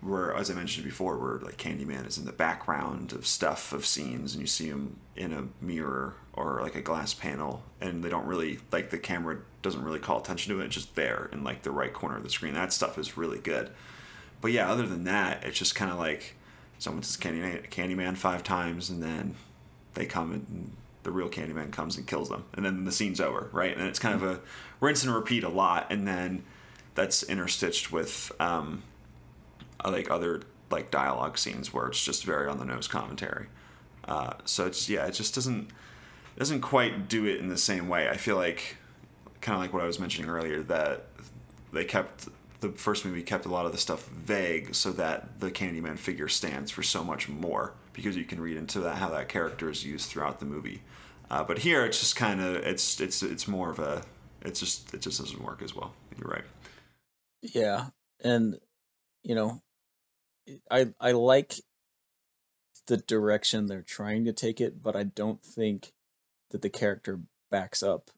[0.00, 3.84] where, as I mentioned before, where like Candyman is in the background of stuff of
[3.84, 8.08] scenes, and you see him in a mirror or like a glass panel, and they
[8.08, 10.66] don't really like the camera doesn't really call attention to it.
[10.66, 12.54] It's just there in like the right corner of the screen.
[12.54, 13.70] That stuff is really good.
[14.40, 16.34] But yeah, other than that, it's just kind of like
[16.80, 19.36] someone says Candyman, Candyman five times, and then
[19.94, 23.48] they come and the real Candyman comes and kills them, and then the scene's over,
[23.52, 23.76] right?
[23.76, 24.40] And it's kind of a
[24.80, 26.42] rinse and repeat a lot, and then
[26.94, 28.82] that's interstitched with um,
[29.84, 33.46] like other like dialogue scenes where it's just very on the nose commentary.
[34.06, 35.70] Uh, so it's yeah, it just doesn't
[36.38, 38.08] doesn't quite do it in the same way.
[38.08, 38.76] I feel like
[39.40, 41.06] kind of like what I was mentioning earlier that
[41.72, 42.28] they kept
[42.60, 46.28] the first movie kept a lot of the stuff vague so that the Candyman figure
[46.28, 49.84] stands for so much more because you can read into that how that character is
[49.84, 50.82] used throughout the movie.
[51.30, 54.02] Uh, but here it's just kind of it's it's it's more of a
[54.42, 55.92] it's just it just doesn't work as well.
[56.18, 56.44] You're right.
[57.42, 57.86] Yeah,
[58.22, 58.58] and
[59.22, 59.62] you know,
[60.70, 61.54] I I like
[62.86, 65.92] the direction they're trying to take it, but I don't think
[66.50, 67.20] that the character
[67.50, 68.10] backs up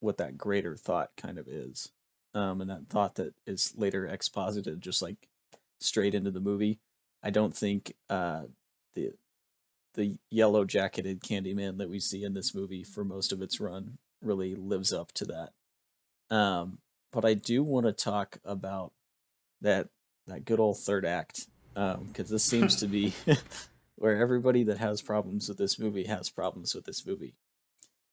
[0.00, 1.90] what that greater thought kind of is.
[2.34, 5.28] Um, and that thought that is later exposited just like
[5.80, 6.80] straight into the movie.
[7.22, 8.42] I don't think uh,
[8.94, 9.12] the
[9.94, 13.98] the yellow jacketed Candyman that we see in this movie for most of its run
[14.20, 16.34] really lives up to that.
[16.34, 16.78] Um,
[17.12, 18.92] but I do want to talk about
[19.60, 19.88] that
[20.26, 23.12] that good old third act because um, this seems to be
[23.96, 27.34] where everybody that has problems with this movie has problems with this movie.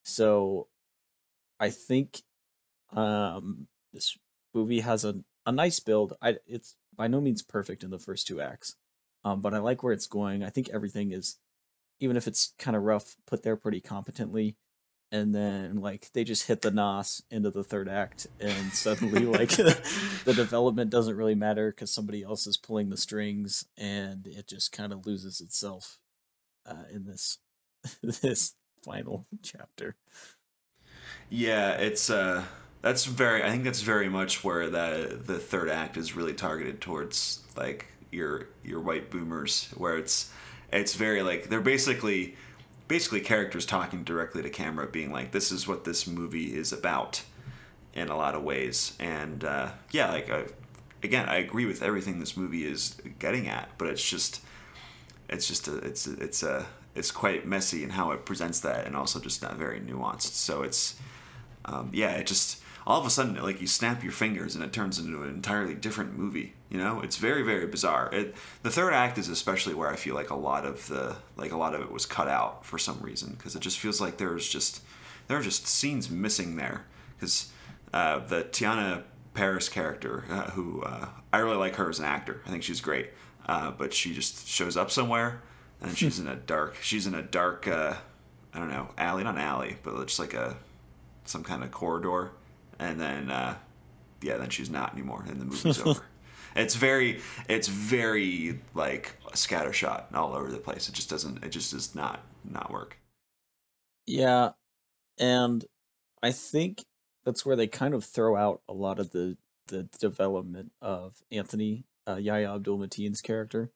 [0.04, 0.68] So
[1.60, 2.22] I think
[2.94, 4.18] um, this
[4.54, 6.14] movie has a, a nice build.
[6.22, 8.76] I it's by no means perfect in the first two acts.
[9.24, 10.44] Um, but I like where it's going.
[10.44, 11.38] I think everything is
[12.00, 14.58] even if it's kind of rough, put there pretty competently.
[15.14, 19.50] And then like they just hit the nos into the third act, and suddenly like
[19.50, 24.72] the development doesn't really matter because somebody else is pulling the strings, and it just
[24.72, 26.00] kind of loses itself
[26.66, 27.40] uh, in this
[28.22, 29.98] this final chapter.
[31.30, 32.46] Yeah, it's uh
[32.82, 36.82] that's very I think that's very much where that the third act is really targeted
[36.82, 40.32] towards like your your white boomers where it's
[40.72, 42.36] it's very like they're basically
[42.88, 47.24] basically characters talking directly to camera being like this is what this movie is about
[47.94, 48.94] in a lot of ways.
[49.00, 50.44] And uh, yeah like uh,
[51.04, 54.42] again I agree with everything this movie is getting at but it's just
[55.30, 58.96] it's just a, it's it's a it's quite messy in how it presents that and
[58.96, 60.34] also just not very nuanced.
[60.34, 60.96] So it's
[61.64, 64.74] um, yeah, it just all of a sudden like you snap your fingers and it
[64.74, 66.54] turns into an entirely different movie.
[66.70, 68.10] You know, it's very very bizarre.
[68.14, 71.52] It, the third act is especially where I feel like a lot of the like
[71.52, 74.18] a lot of it was cut out for some reason because it just feels like
[74.18, 74.82] there's just
[75.28, 76.86] there are just scenes missing there
[77.18, 77.52] because
[77.94, 82.42] uh, the Teyonah Parris character, uh, who uh, I really like her as an actor.
[82.46, 83.12] I think she's great,
[83.46, 85.42] uh, but she just shows up somewhere
[85.82, 86.78] and she's in a dark.
[86.82, 87.68] She's in a dark.
[87.68, 87.96] Uh,
[88.54, 90.58] I don't know alley, not alley, but just like a
[91.26, 92.32] some kind of corridor,
[92.82, 93.56] and then uh,
[94.22, 96.04] yeah, then she's not anymore, and the movie's over.
[96.56, 100.90] It's very, it's very like scattershot all over the place.
[100.90, 101.44] It just doesn't.
[101.44, 102.98] It just does not not work.
[104.06, 104.52] Yeah,
[105.18, 105.64] and
[106.22, 106.84] I think
[107.24, 111.86] that's where they kind of throw out a lot of the the development of Anthony
[112.08, 113.72] uh, Yahya Abdul Mateen's character,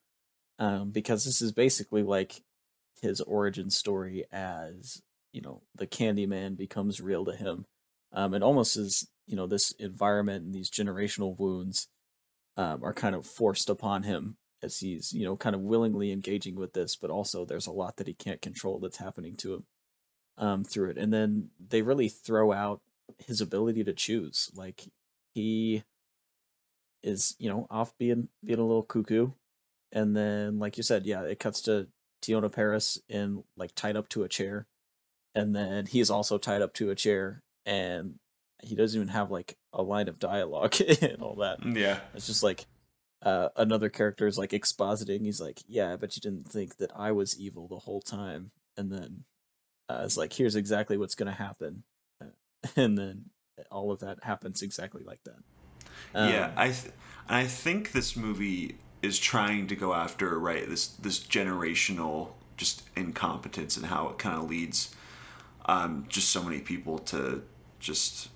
[0.60, 2.41] um, because this is basically like
[3.02, 7.65] his origin story as you know the Candyman becomes real to him.
[8.15, 11.88] Um, it almost is you know this environment and these generational wounds
[12.58, 16.56] um, are kind of forced upon him as he's you know kind of willingly engaging
[16.56, 19.65] with this, but also there's a lot that he can't control that's happening to him
[20.38, 20.97] um, through it.
[20.97, 22.82] And then they really throw out
[23.19, 24.49] his ability to choose.
[24.56, 24.86] Like
[25.34, 25.84] he
[27.04, 29.32] is you know off being being a little cuckoo,
[29.91, 31.88] and then like you said, yeah, it cuts to
[32.23, 34.67] Teyonah Parris in like tied up to a chair
[35.36, 38.15] and then he's also tied up to a chair and
[38.63, 41.60] he doesn't even have like a line of dialogue and all that.
[41.65, 41.99] Yeah.
[42.13, 42.65] It's just like
[43.23, 45.25] uh, another character is like expositing.
[45.25, 48.91] He's like, "Yeah, but you didn't think that I was evil the whole time." And
[48.91, 49.23] then
[49.89, 51.84] uh, it's like, "Here's exactly what's going to happen,"
[52.75, 53.25] and then
[53.71, 55.39] all of that happens exactly like that.
[56.13, 56.93] Um, yeah, I th-
[57.28, 63.75] I think this movie is trying to go after right this this generational just incompetence
[63.75, 64.95] and how it kind of leads
[65.65, 67.43] um, just so many people to
[67.86, 68.30] just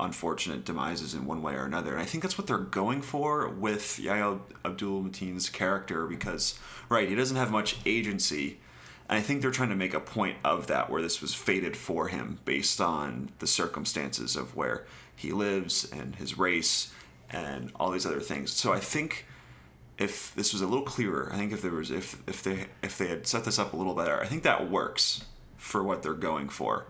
[0.00, 1.92] unfortunate demises in one way or another.
[1.92, 7.08] And I think that's what they're going for with Yahya Abdul Mateen's character because, right,
[7.08, 8.58] he doesn't have much agency.
[9.08, 11.76] And I think they're trying to make a point of that where this was fated
[11.76, 16.92] for him based on the circumstances of where he lives and his race
[17.28, 18.50] and all these other things.
[18.52, 19.26] So I think
[19.98, 22.96] if this was a little clearer, I think if there was if if they if
[22.96, 25.24] they had set this up a little better, I think that works
[25.58, 26.86] for what they're going for.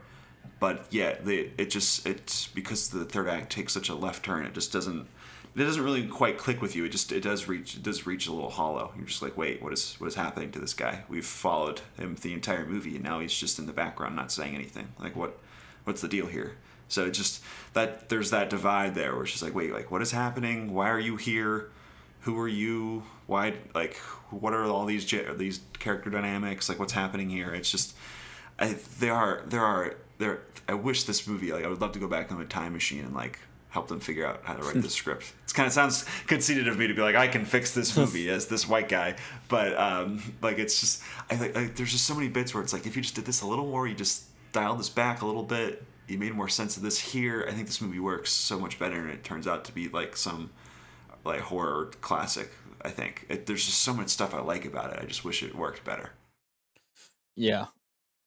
[0.61, 4.47] But yeah, they, it just it's because the third act takes such a left turn.
[4.47, 5.09] It just doesn't
[5.57, 6.85] it doesn't really quite click with you.
[6.85, 8.93] It just it does reach it does reach a little hollow.
[8.97, 11.03] You're just like, wait, what is what is happening to this guy?
[11.09, 14.55] We've followed him the entire movie, and now he's just in the background, not saying
[14.55, 14.89] anything.
[15.01, 15.39] Like what
[15.85, 16.57] what's the deal here?
[16.89, 17.43] So it just
[17.73, 20.73] that there's that divide there where she's like, wait, like what is happening?
[20.73, 21.71] Why are you here?
[22.23, 23.05] Who are you?
[23.27, 23.97] Why like
[24.31, 26.69] what are all these these character dynamics?
[26.69, 27.53] Like what's happening here?
[27.55, 27.97] It's just
[28.59, 30.43] I, there are there are there.
[30.71, 33.05] I wish this movie like I would love to go back on a time machine
[33.05, 35.33] and like help them figure out how to write the script.
[35.43, 38.31] It's kind of sounds conceited of me to be like I can fix this movie
[38.31, 39.17] as this white guy,
[39.49, 42.73] but um, like it's just I like, like there's just so many bits where it's
[42.73, 45.27] like if you just did this a little more, you just dialed this back a
[45.27, 47.45] little bit, you made more sense of this here.
[47.49, 50.17] I think this movie works so much better, and it turns out to be like
[50.17, 50.51] some
[51.25, 52.51] like horror classic.
[52.83, 55.01] I think it, there's just so much stuff I like about it.
[55.03, 56.13] I just wish it worked better.
[57.35, 57.67] Yeah,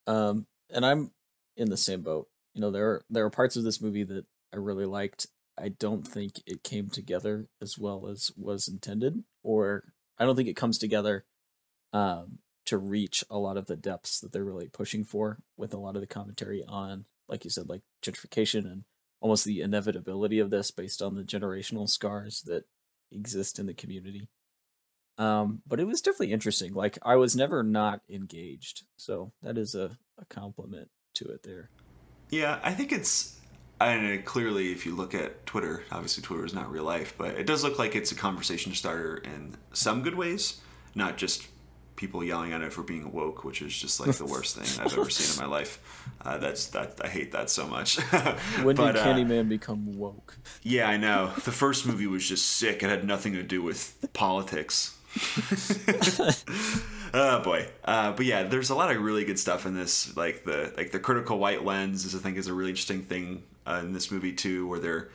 [0.08, 1.12] um, and I'm
[1.56, 2.28] in the same boat.
[2.54, 5.28] You know, there are, there are parts of this movie that I really liked.
[5.58, 9.84] I don't think it came together as well as was intended, or
[10.18, 11.26] I don't think it comes together
[11.94, 15.80] um, to reach a lot of the depths that they're really pushing for with a
[15.80, 18.84] lot of the commentary on, like you said, like gentrification and
[19.22, 22.66] almost the inevitability of this based on the generational scars that
[23.12, 24.28] exist in the community.
[25.18, 26.74] Um, but it was definitely interesting.
[26.74, 31.70] Like I was never not engaged, so that is a, a compliment to it there.
[32.34, 33.40] Yeah, I think it's
[33.80, 37.46] and clearly, if you look at Twitter, obviously Twitter is not real life, but it
[37.46, 40.62] does look like it's a conversation starter in some good ways,
[40.96, 41.48] not just
[41.96, 44.92] people yelling at it for being woke, which is just like the worst thing I've
[44.98, 45.80] ever seen in my life.
[46.22, 47.98] Uh, that's that I hate that so much.
[48.64, 50.38] when but, did Candyman uh, become woke?
[50.64, 51.34] Yeah, I know.
[51.44, 52.82] The first movie was just sick.
[52.82, 54.98] It had nothing to do with politics.
[57.40, 57.68] oh boy.
[57.86, 60.92] Uh, but yeah there's a lot of really good stuff in this like the like
[60.92, 64.12] the critical white lens is i think is a really interesting thing uh, in this
[64.12, 65.10] movie too where they're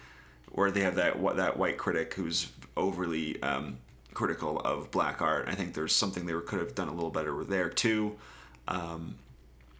[0.52, 3.78] where they have that that white critic who's overly um,
[4.14, 5.46] critical of black art.
[5.48, 8.16] I think there's something they could have done a little better there too.
[8.66, 9.16] Um,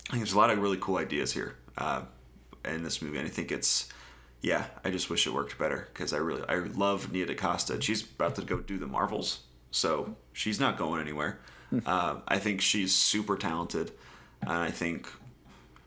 [0.09, 2.03] i think there's a lot of really cool ideas here uh,
[2.65, 3.91] in this movie and i think it's
[4.41, 8.03] yeah i just wish it worked better because i really i love nia dacosta she's
[8.03, 11.39] about to go do the marvels so she's not going anywhere.
[11.85, 13.93] Uh, I think she's super talented,
[14.43, 15.09] and I think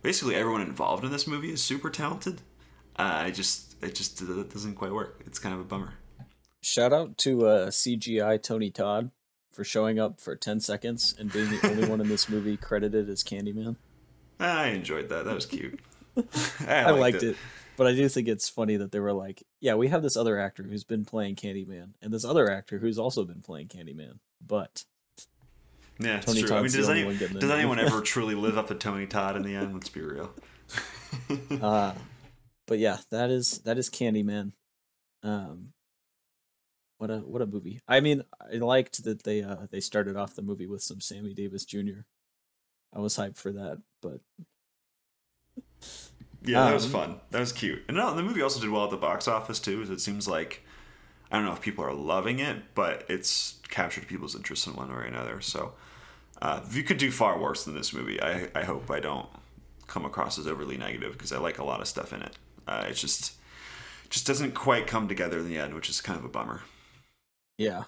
[0.01, 2.41] basically everyone involved in this movie is super talented.
[2.97, 5.21] Uh, I just it just it doesn't quite work.
[5.25, 5.93] It's kind of a bummer.
[6.61, 9.11] Shout out to uh, CGI Tony Todd
[9.49, 13.09] for showing up for ten seconds and being the only one in this movie credited
[13.09, 13.77] as Candyman.
[14.39, 15.25] I enjoyed that.
[15.25, 15.79] That was cute.
[16.67, 17.31] I, I liked, it.
[17.31, 17.37] it.
[17.77, 20.37] But I do think it's funny that they were like, yeah, we have this other
[20.37, 24.83] actor who's been playing Candyman, and this other actor who's also been playing Candyman, but
[26.03, 26.49] yeah, it's Tony true.
[26.49, 29.43] Todd's I mean, does, any, does anyone ever truly live up to Tony Todd in
[29.43, 29.73] the end?
[29.73, 30.31] Let's be real.
[31.61, 31.93] uh,
[32.67, 34.53] but yeah, that is that is Candyman.
[35.23, 35.73] Um,
[36.97, 37.81] what a what a movie!
[37.87, 41.33] I mean, I liked that they uh they started off the movie with some Sammy
[41.33, 42.01] Davis Jr.
[42.93, 44.21] I was hyped for that, but
[46.43, 47.19] yeah, that was um, fun.
[47.31, 47.83] That was cute.
[47.87, 49.81] And no, the movie also did well at the box office too.
[49.81, 50.63] It seems like
[51.31, 54.89] I don't know if people are loving it, but it's captured people's interest in one
[54.89, 55.39] way or another.
[55.41, 55.73] So
[56.41, 58.21] uh, you could do far worse than this movie.
[58.21, 59.27] I I hope I don't
[59.87, 62.37] come across as overly negative because I like a lot of stuff in it.
[62.67, 63.35] Uh, it's just
[64.09, 66.61] just doesn't quite come together in the end, which is kind of a bummer.
[67.57, 67.83] Yeah.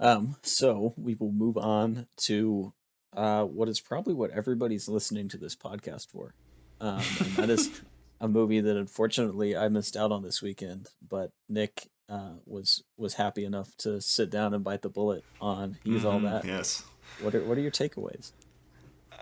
[0.00, 0.36] Um.
[0.42, 2.72] So we will move on to
[3.14, 6.34] uh, what is probably what everybody's listening to this podcast for.
[6.80, 7.82] Um, and that is
[8.20, 13.14] a movie that unfortunately I missed out on this weekend, but Nick uh, was was
[13.14, 15.78] happy enough to sit down and bite the bullet on.
[15.84, 16.44] He's mm-hmm, all that.
[16.44, 16.84] Yes.
[17.20, 18.32] What are what are your takeaways?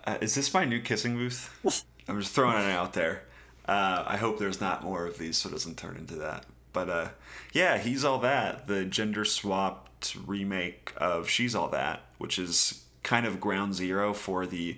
[0.05, 1.53] Uh, is this my new kissing booth?
[2.09, 3.23] I'm just throwing it out there.
[3.67, 6.45] Uh, I hope there's not more of these, so it doesn't turn into that.
[6.73, 7.09] But uh,
[7.53, 8.67] yeah, he's all that.
[8.69, 14.47] The gender swapped remake of She's All That, which is kind of ground zero for
[14.47, 14.77] the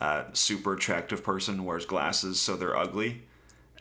[0.00, 3.22] uh, super attractive person wears glasses, so they're ugly.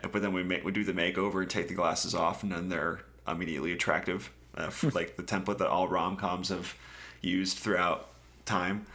[0.01, 2.69] But then we make we do the makeover and take the glasses off, and then
[2.69, 6.76] they're immediately attractive, uh, like the template that all rom coms have
[7.22, 8.09] used throughout
[8.46, 8.86] time.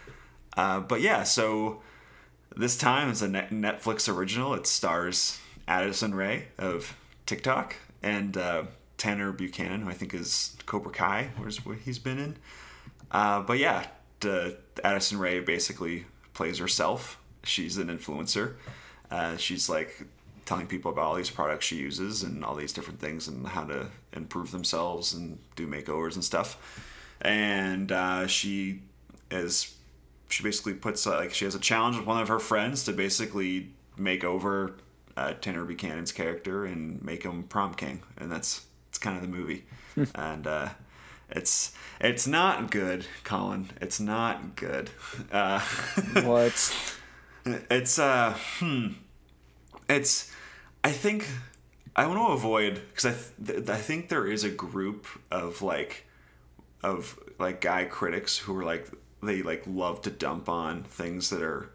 [0.56, 1.82] Uh, but yeah, so
[2.56, 4.54] this time it's a Netflix original.
[4.54, 5.38] It stars
[5.68, 8.64] Addison Rae of TikTok and uh,
[8.96, 12.36] Tanner Buchanan, who I think is Cobra Kai, where's what he's been in.
[13.10, 13.86] Uh, but yeah,
[14.82, 17.18] Addison Rae basically plays herself.
[17.44, 18.54] She's an influencer.
[19.10, 20.04] Uh, she's like
[20.46, 23.64] telling people about all these products she uses and all these different things and how
[23.64, 26.82] to improve themselves and do makeovers and stuff.
[27.20, 28.82] And uh, she
[29.30, 29.74] is
[30.28, 32.92] she basically puts uh, like she has a challenge with one of her friends to
[32.92, 34.76] basically make over
[35.16, 39.28] uh, Tanner Buchanan's character and make him prom king, and that's it's kind of the
[39.28, 39.64] movie.
[40.14, 40.68] and uh,
[41.30, 43.70] it's it's not good, Collin.
[43.80, 44.90] It's not good.
[45.32, 45.60] Uh,
[46.22, 46.74] what?
[47.44, 48.88] It's uh, hmm.
[49.88, 50.32] It's
[50.82, 51.26] I think
[51.94, 53.14] I want to avoid because I
[53.52, 56.06] th- I think there is a group of like
[56.82, 58.88] of like guy critics who are like
[59.28, 61.70] they like love to dump on things that are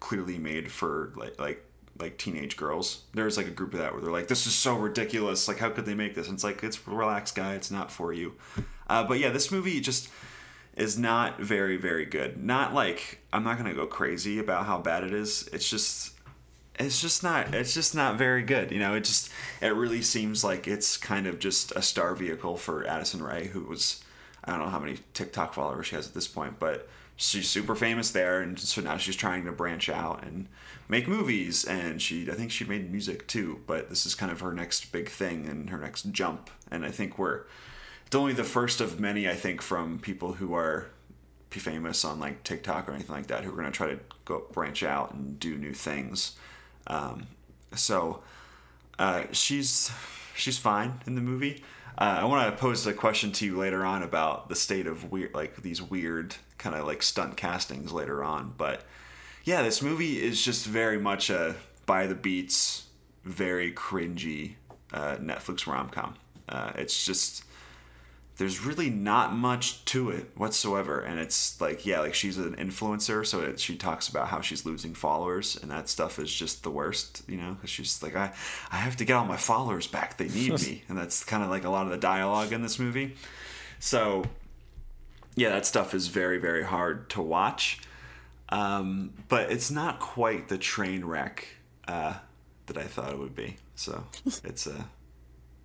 [0.00, 1.64] clearly made for like like
[1.98, 3.04] like teenage girls.
[3.14, 5.48] There's like a group of that where they're like, "This is so ridiculous!
[5.48, 7.54] Like, how could they make this?" And it's like, it's relax, guy.
[7.54, 8.34] It's not for you.
[8.88, 10.08] Uh, but yeah, this movie just
[10.76, 12.42] is not very very good.
[12.42, 15.48] Not like I'm not gonna go crazy about how bad it is.
[15.52, 16.12] It's just
[16.78, 18.70] it's just not it's just not very good.
[18.70, 19.30] You know, it just
[19.60, 23.62] it really seems like it's kind of just a star vehicle for Addison Rae, who
[23.62, 24.04] was
[24.46, 27.74] I don't know how many TikTok followers she has at this point, but she's super
[27.74, 30.48] famous there, and so now she's trying to branch out and
[30.88, 31.64] make movies.
[31.64, 34.92] And she, I think she made music too, but this is kind of her next
[34.92, 36.50] big thing and her next jump.
[36.70, 37.44] And I think we're
[38.06, 40.86] it's only the first of many, I think, from people who are
[41.50, 44.44] famous on like TikTok or anything like that who are going to try to go
[44.52, 46.36] branch out and do new things.
[46.86, 47.28] Um,
[47.74, 48.22] so
[48.98, 49.90] uh, she's
[50.36, 51.62] she's fine in the movie.
[51.98, 55.10] Uh, I want to pose a question to you later on about the state of
[55.10, 58.52] weird, like these weird kind of like stunt castings later on.
[58.56, 58.82] But
[59.44, 61.54] yeah, this movie is just very much a
[61.86, 62.86] by the beats,
[63.24, 64.54] very cringy
[64.92, 66.14] uh, Netflix rom com.
[66.48, 67.44] Uh, it's just
[68.36, 73.26] there's really not much to it whatsoever and it's like yeah like she's an influencer
[73.26, 76.70] so it, she talks about how she's losing followers and that stuff is just the
[76.70, 78.32] worst you know because she's like i
[78.70, 80.82] i have to get all my followers back they need me.
[80.88, 83.16] And that's kind of like a lot of the dialogue in this movie.
[83.78, 84.24] So
[85.34, 87.80] yeah that stuff is very very hard to watch
[88.48, 91.48] um, but it's not quite the train wreck
[91.88, 92.14] uh,
[92.66, 93.56] that i thought it would be.
[93.74, 94.04] So
[94.44, 94.82] it's a uh,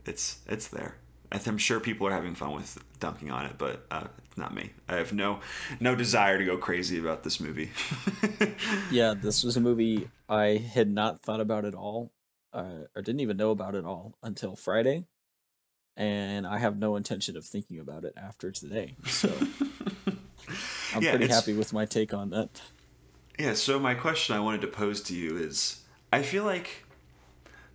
[0.06, 0.96] it's it's there
[1.32, 4.72] I'm sure people are having fun with dunking on it, but uh, not me.
[4.88, 5.40] I have no
[5.80, 7.72] no desire to go crazy about this movie.
[8.92, 12.12] yeah, this was a movie I had not thought about at all,
[12.54, 15.06] uh, or didn't even know about at all until Friday,
[15.96, 18.96] and I have no intention of thinking about it after today.
[19.08, 19.30] So
[20.94, 22.62] I'm yeah, pretty happy with my take on that.
[23.40, 23.54] Yeah.
[23.54, 26.86] So my question I wanted to pose to you is, I feel like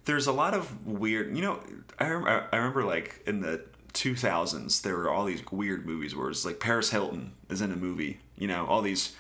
[0.07, 1.37] there's a lot of weird.
[1.37, 1.61] You know,
[1.99, 6.29] I remember, I remember like in the 2000s there were all these weird movies where
[6.31, 8.21] it's like Paris Hilton is in a movie.
[8.37, 9.15] You know, all these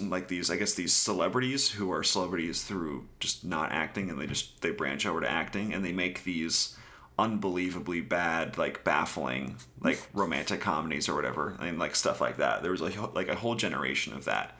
[0.00, 4.26] like these I guess these celebrities who are celebrities through just not acting and they
[4.26, 6.76] just they branch over to acting and they make these
[7.18, 12.70] unbelievably bad like baffling like romantic comedies or whatever and like stuff like that there
[12.70, 14.58] was like like a whole generation of that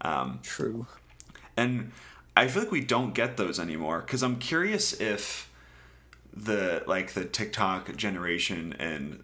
[0.00, 0.86] um true
[1.56, 1.92] and
[2.36, 5.50] I feel like we don't get those anymore because I'm curious if
[6.34, 9.22] the like the TikTok generation and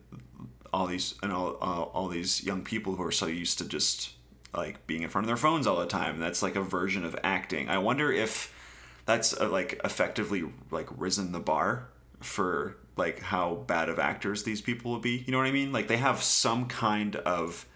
[0.73, 4.13] all these and all uh, all these young people who are so used to just
[4.57, 6.19] like being in front of their phones all the time.
[6.19, 7.69] That's like a version of acting.
[7.69, 8.55] I wonder if
[9.05, 11.89] that's uh, like effectively like risen the bar
[12.21, 15.23] for like how bad of actors these people will be.
[15.27, 15.71] You know what I mean?
[15.71, 17.67] Like they have some kind of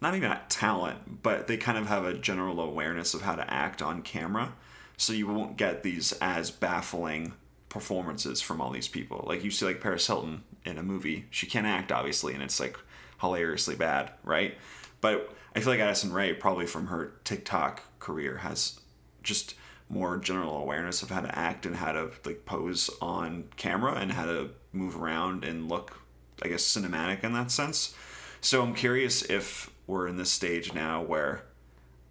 [0.00, 3.52] not even not talent, but they kind of have a general awareness of how to
[3.52, 4.54] act on camera
[5.00, 7.32] so you won't get these as baffling
[7.70, 9.24] performances from all these people.
[9.26, 12.60] Like you see like Paris Hilton in a movie, she can't act obviously and it's
[12.60, 12.76] like
[13.18, 14.58] hilariously bad, right?
[15.00, 18.78] But I feel like Addison Rae probably from her TikTok career has
[19.22, 19.54] just
[19.88, 24.12] more general awareness of how to act and how to like pose on camera and
[24.12, 25.98] how to move around and look
[26.42, 27.94] I guess cinematic in that sense.
[28.42, 31.44] So I'm curious if we're in this stage now where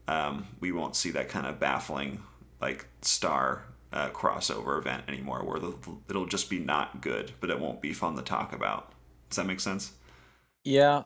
[0.07, 2.23] um, we won't see that kind of baffling
[2.61, 5.57] like star uh, crossover event anymore where
[6.09, 8.91] it'll just be not good, but it won't be fun to talk about.
[9.29, 9.93] Does that make sense?
[10.63, 11.03] Yeah.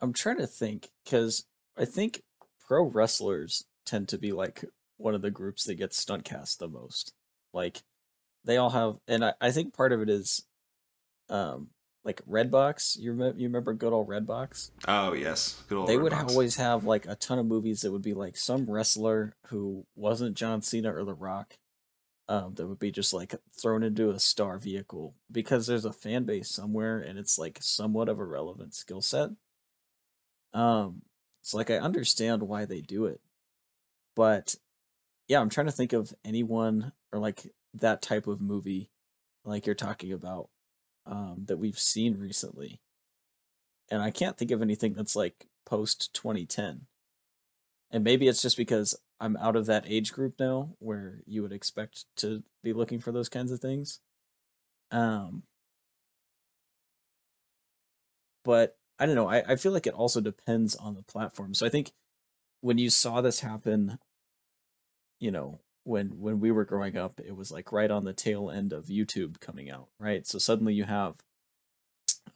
[0.00, 1.44] I'm trying to think because
[1.76, 2.22] I think
[2.66, 4.64] pro wrestlers tend to be like
[4.96, 7.12] one of the groups that gets stunt cast the most.
[7.52, 7.82] Like
[8.44, 10.44] they all have, and I, I think part of it is
[11.28, 11.68] um,
[12.04, 12.98] like Redbox.
[12.98, 14.70] You remember, you remember good old Redbox?
[14.88, 15.88] Oh yes, good old.
[15.88, 16.02] They Redbox.
[16.02, 19.86] would always have like a ton of movies that would be like some wrestler who
[19.94, 21.58] wasn't John Cena or The Rock,
[22.28, 26.24] um, that would be just like thrown into a star vehicle because there's a fan
[26.24, 29.30] base somewhere and it's like somewhat of a relevant skill set.
[30.52, 31.02] Um,
[31.42, 33.20] it's like I understand why they do it,
[34.14, 34.54] but
[35.28, 38.90] yeah, I'm trying to think of anyone or like that type of movie,
[39.44, 40.48] like you're talking about
[41.06, 42.80] um, that we've seen recently.
[43.90, 46.82] And I can't think of anything that's like post 2010.
[47.90, 51.52] And maybe it's just because I'm out of that age group now where you would
[51.52, 54.00] expect to be looking for those kinds of things.
[54.90, 55.42] Um,
[58.44, 59.28] but I don't know.
[59.28, 61.54] I, I feel like it also depends on the platform.
[61.54, 61.92] So I think
[62.60, 63.98] when you saw this happen,
[65.18, 68.50] you know, when when we were growing up, it was like right on the tail
[68.50, 70.26] end of YouTube coming out, right?
[70.26, 71.16] So suddenly you have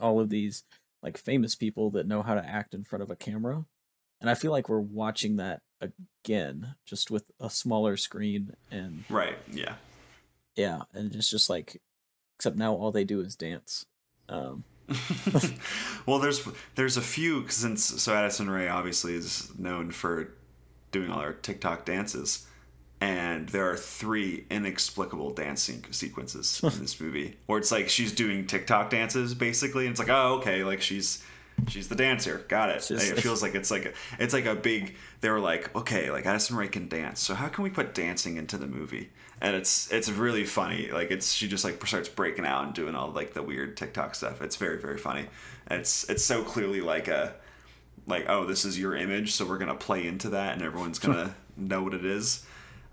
[0.01, 0.65] all of these
[1.03, 3.65] like famous people that know how to act in front of a camera.
[4.21, 9.37] And I feel like we're watching that again, just with a smaller screen and Right.
[9.53, 9.75] Yeah.
[10.57, 11.81] yeah, and it's just like
[12.39, 13.85] except now all they do is dance.
[14.29, 14.65] Um
[16.07, 20.35] well, there's there's a few since so Addison Rae obviously is known for
[20.93, 22.47] doing all her TikTok dances,
[23.05, 28.47] and there are three inexplicable dancing sequences in this movie where it's like she's doing
[28.47, 31.23] TikTok dances basically, and it's like oh okay, like she's
[31.69, 32.83] she's the dancer, got it.
[32.89, 34.97] Just- it feels like it's like a, it's like a big.
[35.21, 38.39] They were like okay, like Addison Rae can dance, so how can we put dancing
[38.39, 39.11] into the movie?
[39.39, 40.91] And it's it's really funny.
[40.91, 44.15] Like it's she just like starts breaking out and doing all like the weird TikTok
[44.15, 44.41] stuff.
[44.41, 45.27] It's very very funny.
[45.67, 47.35] And it's it's so clearly like a
[48.07, 51.35] like oh this is your image so we're gonna play into that and everyone's gonna
[51.57, 52.45] know what it is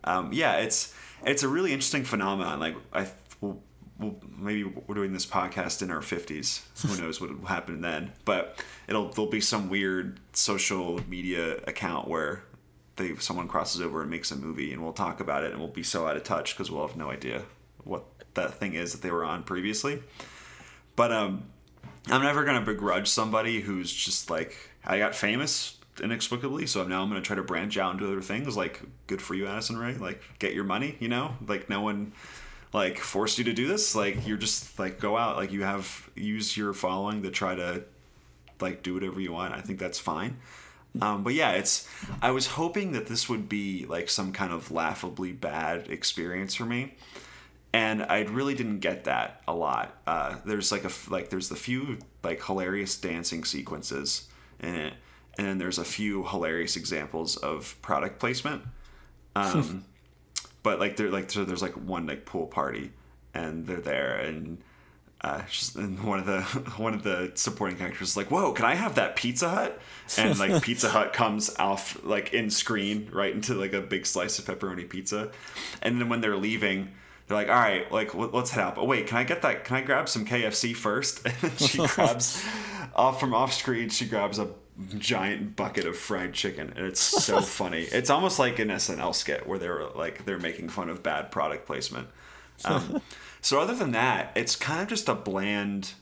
[0.04, 0.94] um, yeah it's
[1.26, 2.60] it's a really interesting phenomenon.
[2.60, 3.08] Like i
[3.40, 3.62] we'll,
[4.00, 8.12] we'll, maybe we're doing this podcast in our 50s who knows what will happen then?
[8.26, 12.44] But it'll there'll be some weird social media account where
[12.96, 15.70] they someone crosses over and makes a movie and we'll talk about it and we'll
[15.70, 17.44] be so out of touch because we'll have no idea
[17.84, 20.02] what that thing is that they were on previously.
[20.96, 21.46] But um
[22.08, 27.10] I'm never gonna begrudge somebody who's just like I got famous inexplicably, so now I'm
[27.10, 28.56] gonna try to branch out into other things.
[28.56, 29.96] Like, good for you, Addison Rae.
[29.96, 30.96] Like, get your money.
[31.00, 32.14] You know, like no one
[32.74, 33.96] like forced you to do this.
[33.96, 35.38] Like, you're just like go out.
[35.38, 37.84] Like, you have use your following to try to
[38.60, 39.54] like do whatever you want.
[39.54, 40.38] I think that's fine.
[41.02, 41.88] Um, but yeah, it's.
[42.22, 46.66] I was hoping that this would be like some kind of laughably bad experience for
[46.66, 46.96] me
[47.74, 49.98] and I really didn't get that a lot.
[50.06, 54.28] Uh, there's like a like there's the few like hilarious dancing sequences
[54.60, 54.94] in it,
[55.38, 58.64] and then there's a few hilarious examples of product placement.
[59.36, 59.86] Um,
[60.64, 62.92] but like they're like so there's like one like pool party,
[63.34, 64.60] and they're there and.
[65.24, 66.42] Uh, just, and one of the
[66.78, 69.80] one of the supporting characters is like, "Whoa, can I have that Pizza Hut?"
[70.18, 74.40] And like Pizza Hut comes off like in screen right into like a big slice
[74.40, 75.30] of pepperoni pizza,
[75.84, 76.90] and then when they're leaving,
[77.28, 78.76] they're like, all right, like let- let's head out.
[78.76, 79.64] But wait, can I get that?
[79.64, 81.24] Can I grab some KFC first?
[81.24, 82.44] And then she grabs
[82.96, 83.90] off from off screen.
[83.90, 84.50] She grabs a
[84.98, 87.84] giant bucket of fried chicken, and it's so funny.
[87.84, 91.66] It's almost like an SNL skit where they're like they're making fun of bad product
[91.66, 92.08] placement.
[92.66, 93.02] Um,
[93.42, 95.94] so other than that, it's kind of just a bland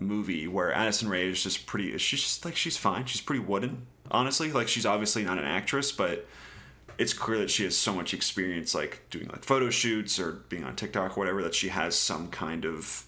[0.00, 1.96] movie where Addison Rae is just pretty.
[1.98, 3.06] She's just like she's fine.
[3.06, 4.52] She's pretty wooden, honestly.
[4.52, 6.26] Like she's obviously not an actress, but
[6.98, 10.64] it's clear that she has so much experience like doing like photo shoots or being
[10.64, 13.04] on TikTok or whatever that she has some kind of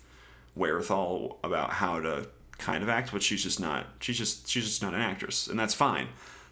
[0.55, 2.29] wherewithal about how to
[2.61, 5.59] kind of act but she's just not she's just she's just not an actress and
[5.59, 6.09] that's fine.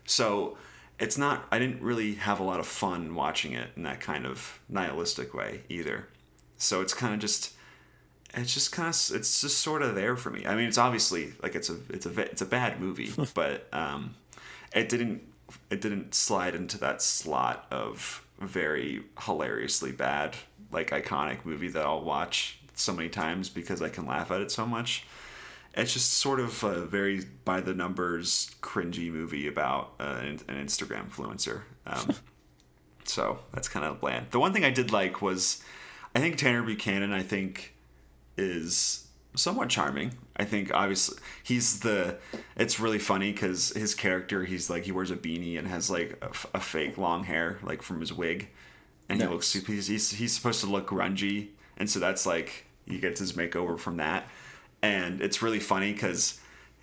[0.06, 0.56] So
[0.98, 4.26] it's not I didn't really have a lot of fun watching it in that kind
[4.26, 6.08] of nihilistic way either.
[6.56, 7.52] So it's kind of just
[8.34, 10.44] it's just kind of it's just sort of there for me.
[10.46, 14.14] I mean it's obviously like it's a it's a it's a bad movie but um
[14.74, 15.22] it didn't
[15.70, 20.36] it didn't slide into that slot of very hilariously bad
[20.70, 24.50] like iconic movie that I'll watch so many times because I can laugh at it
[24.50, 25.06] so much.
[25.78, 30.66] It's just sort of a very by the numbers cringy movie about uh, an, an
[30.66, 31.62] Instagram influencer.
[31.86, 32.14] Um,
[33.04, 34.26] so that's kind of bland.
[34.30, 35.62] The one thing I did like was
[36.14, 37.74] I think Tanner Buchanan I think
[38.36, 40.14] is somewhat charming.
[40.36, 42.18] I think obviously he's the.
[42.56, 46.22] It's really funny because his character he's like he wears a beanie and has like
[46.54, 48.48] a fake long hair like from his wig,
[49.08, 52.98] and he looks he's, he's he's supposed to look grungy, and so that's like he
[52.98, 54.28] gets his makeover from that,
[54.82, 56.40] and it's really funny because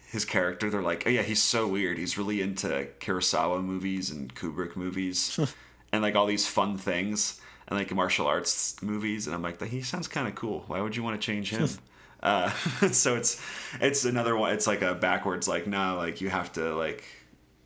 [0.08, 4.34] his character they're like oh yeah he's so weird he's really into Kurosawa movies and
[4.34, 5.40] Kubrick movies,
[5.92, 9.82] and like all these fun things and like martial arts movies, and I'm like he
[9.82, 10.64] sounds kind of cool.
[10.68, 11.68] Why would you want to change him?
[12.24, 12.50] Uh,
[12.92, 13.40] so it's
[13.80, 14.52] it's another one.
[14.52, 17.04] It's like a backwards like no, like you have to like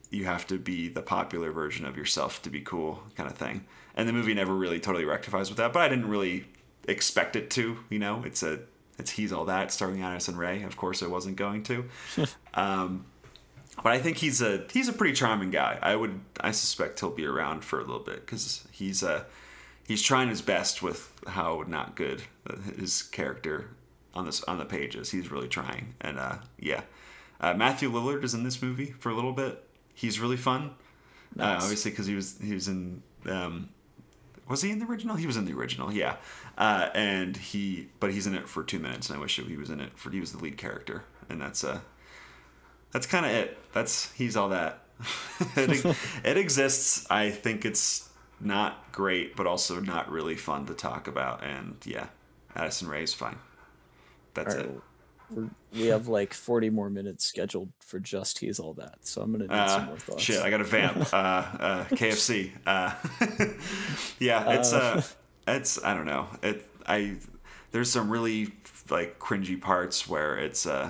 [0.10, 3.64] you have to be the popular version of yourself to be cool kind of thing.
[3.96, 6.46] And the movie never really totally rectifies with that, but I didn't really
[6.90, 7.78] expect it to.
[7.90, 8.60] You know, it's a
[9.00, 10.64] it's he's all that starring Addison Rae.
[10.64, 11.86] Of course, I wasn't going to.
[12.54, 13.06] um,
[13.82, 15.80] but I think he's a he's a pretty charming guy.
[15.82, 19.26] I would I suspect he'll be around for a little bit because he's a
[19.88, 22.24] he's trying his best with how not good
[22.78, 23.70] his character
[24.14, 25.12] on this on the pages.
[25.12, 26.82] He's really trying, and uh, yeah,
[27.40, 29.64] uh, Matthew Lillard is in this movie for a little bit.
[29.94, 30.72] He's really fun,
[31.40, 33.02] uh, obviously because he was he was in.
[33.26, 33.70] Um,
[34.48, 35.16] was he in the original?
[35.16, 36.16] He was in the original, yeah.
[36.60, 39.70] Uh, and he, but he's in it for two minutes, and I wish he was
[39.70, 40.12] in it for.
[40.12, 41.80] He was the lead character, and that's uh,
[42.92, 43.58] that's kind of it.
[43.72, 44.84] That's he's all that.
[45.56, 45.96] it,
[46.26, 47.08] it exists.
[47.10, 48.10] I think it's
[48.42, 51.44] not great, but also not really fun to talk about.
[51.46, 52.08] And yeah,
[52.56, 53.38] Addison Rae is fine.
[54.34, 54.72] That's right, it.
[55.32, 58.96] we're- we have like 40 more minutes scheduled for just he's all that.
[59.02, 60.24] So I'm gonna need some Uh, more thoughts.
[60.24, 60.98] shit, I got a vamp.
[61.14, 62.50] uh, uh, KFC.
[62.66, 62.92] Uh,
[64.20, 65.04] yeah, it's uh,
[65.56, 66.28] it's I don't know.
[66.42, 67.18] It I
[67.72, 68.54] there's some really
[68.90, 70.90] like cringy parts where it's uh,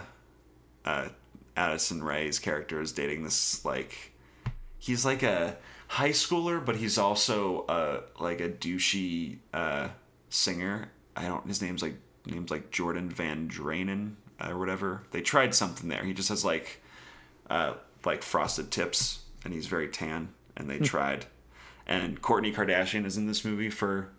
[0.86, 1.10] uh,
[1.56, 4.14] Addison Rae's character is dating this like
[4.78, 5.58] he's like a
[5.88, 9.90] high schooler, but he's also uh like a douchey uh
[10.30, 10.92] singer.
[11.16, 11.46] I don't.
[11.48, 11.96] His name's like
[12.26, 14.14] name's like Jordan Van Draanen
[14.46, 15.04] or whatever.
[15.12, 16.04] They tried something there.
[16.04, 16.82] He just has like
[17.50, 17.74] uh
[18.06, 20.30] like frosted tips, and he's very tan.
[20.56, 21.26] And they tried.
[21.88, 24.10] And Kourtney Kardashian is in this movie for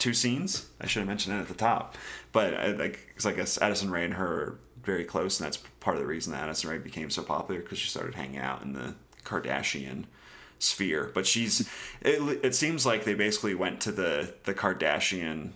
[0.00, 0.66] two scenes.
[0.80, 1.96] I should have mentioned it at the top,
[2.32, 5.58] but I, like because I guess Addison Rae and her are very close, and that's
[5.78, 8.62] part of the reason that Addison Rae became so popular because she started hanging out
[8.62, 8.94] in the
[9.24, 10.04] Kardashian
[10.58, 11.10] sphere.
[11.14, 11.68] But she's
[12.00, 15.50] it, it seems like they basically went to the the Kardashian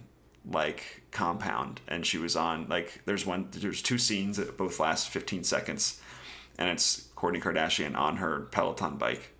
[0.51, 5.09] like compound and she was on like there's one there's two scenes that both last
[5.09, 6.03] 15 seconds
[6.59, 9.31] and it's Kourtney Kardashian on her Peloton bike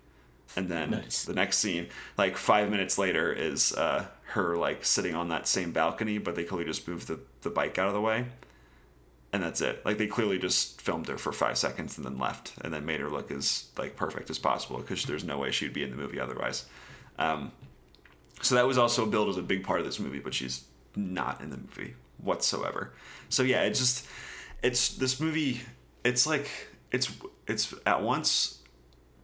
[0.55, 1.25] and then Nice.
[1.25, 5.71] the next scene like five minutes later is uh, her like sitting on that same
[5.71, 8.25] balcony but they clearly just moved the, the bike out of the way.
[9.33, 9.85] And that's it.
[9.85, 12.99] Like they clearly just filmed her for five seconds and then left and then made
[12.99, 15.95] her look as like perfect as possible because there's no way she'd be in the
[15.95, 16.65] movie otherwise.
[17.17, 17.51] Um,
[18.41, 20.65] so that was also billed as a big part of this movie but she's
[20.95, 22.93] not in the movie whatsoever.
[23.29, 24.05] So yeah it just
[24.61, 25.61] it's this movie
[26.03, 26.49] it's like
[26.91, 27.11] it's
[27.47, 28.61] it's at once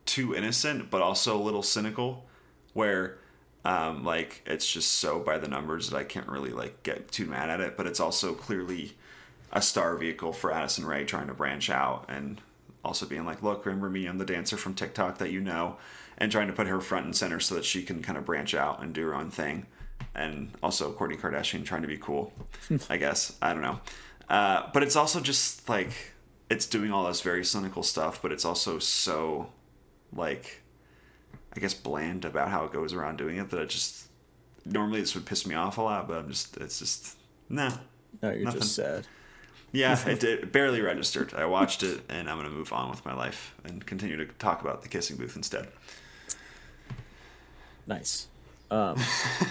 [0.05, 2.25] too innocent but also a little cynical
[2.73, 3.17] where
[3.63, 7.25] um like it's just so by the numbers that I can't really like get too
[7.25, 8.93] mad at it but it's also clearly
[9.51, 12.41] a star vehicle for Addison Rae trying to branch out and
[12.83, 14.05] also being like look remember me?
[14.07, 15.77] I'm the dancer from TikTok that you know
[16.17, 18.53] and trying to put her front and center so that she can kind of branch
[18.53, 19.65] out and do her own thing.
[20.13, 22.33] And also Kourtney Kardashian trying to be cool
[22.89, 23.35] I guess.
[23.41, 23.79] I don't know.
[24.29, 25.91] Uh, but it's also just like
[26.49, 29.49] it's doing all this very cynical stuff but it's also so
[30.13, 30.61] like
[31.55, 34.07] I guess bland about how it goes around doing it that it just
[34.65, 37.17] normally this would piss me off a lot, but I'm just it's just
[37.49, 37.71] nah.
[38.21, 38.61] no, you're nothing.
[38.61, 39.07] just sad.
[39.73, 41.33] Yeah, it, did barely registered.
[41.33, 44.61] I watched it and I'm gonna move on with my life and continue to talk
[44.61, 45.67] about the kissing booth instead.
[47.87, 48.27] Nice.
[48.69, 48.97] Um,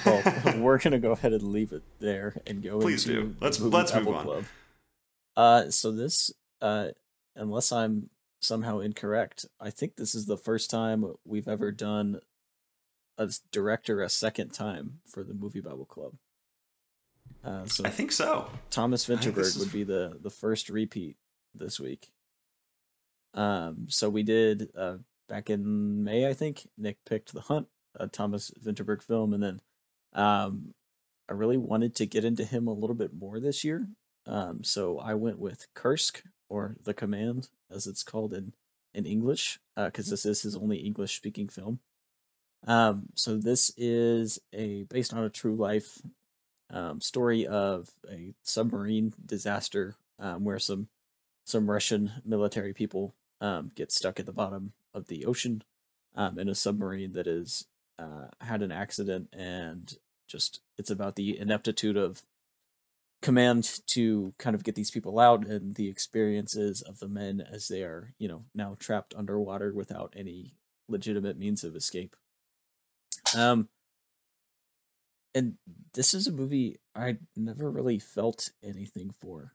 [0.07, 0.23] well,
[0.59, 3.37] we're gonna go ahead and leave it there and go Please into do.
[3.41, 4.25] Let's- let's move Babble on.
[4.25, 4.45] Club.
[5.37, 6.31] Uh, so this,
[6.61, 6.89] uh,
[7.37, 8.11] unless I'm
[8.41, 12.21] somehow incorrect, I think this is the first time we've ever done
[13.19, 16.15] a director a second time for the MovieBabble Club.
[17.45, 18.51] Uh, so I think so.
[18.71, 21.17] Thomas Vinterberg is- would be the the first repeat
[21.55, 22.11] this week.
[23.35, 24.97] Um, so we did uh
[25.29, 26.69] back in May, I think.
[26.77, 29.61] Nick picked The Hunt, a Thomas Vinterberg film, and then
[30.13, 30.75] um,
[31.29, 33.87] I really wanted to get into him a little bit more this year.
[34.27, 38.53] Um, so I went with Kursk or The Command, as it's called in
[38.93, 41.79] in English, because this is his only English speaking film.
[42.67, 46.03] Um, so this is a based on a true life
[46.71, 50.89] um, story of a submarine disaster um, where some
[51.45, 55.63] some Russian military people um, get stuck at the bottom of the ocean
[56.15, 57.67] um, in a submarine that is
[57.99, 59.97] uh, had an accident and
[60.29, 62.23] just it's about the ineptitude of
[63.23, 67.69] command to kind of get these people out and the experiences of the men as
[67.69, 70.55] they are you know now trapped underwater without any
[70.89, 72.17] legitimate means of escape
[73.37, 73.69] um
[75.35, 75.55] and
[75.95, 79.55] this is a movie I never really felt anything for.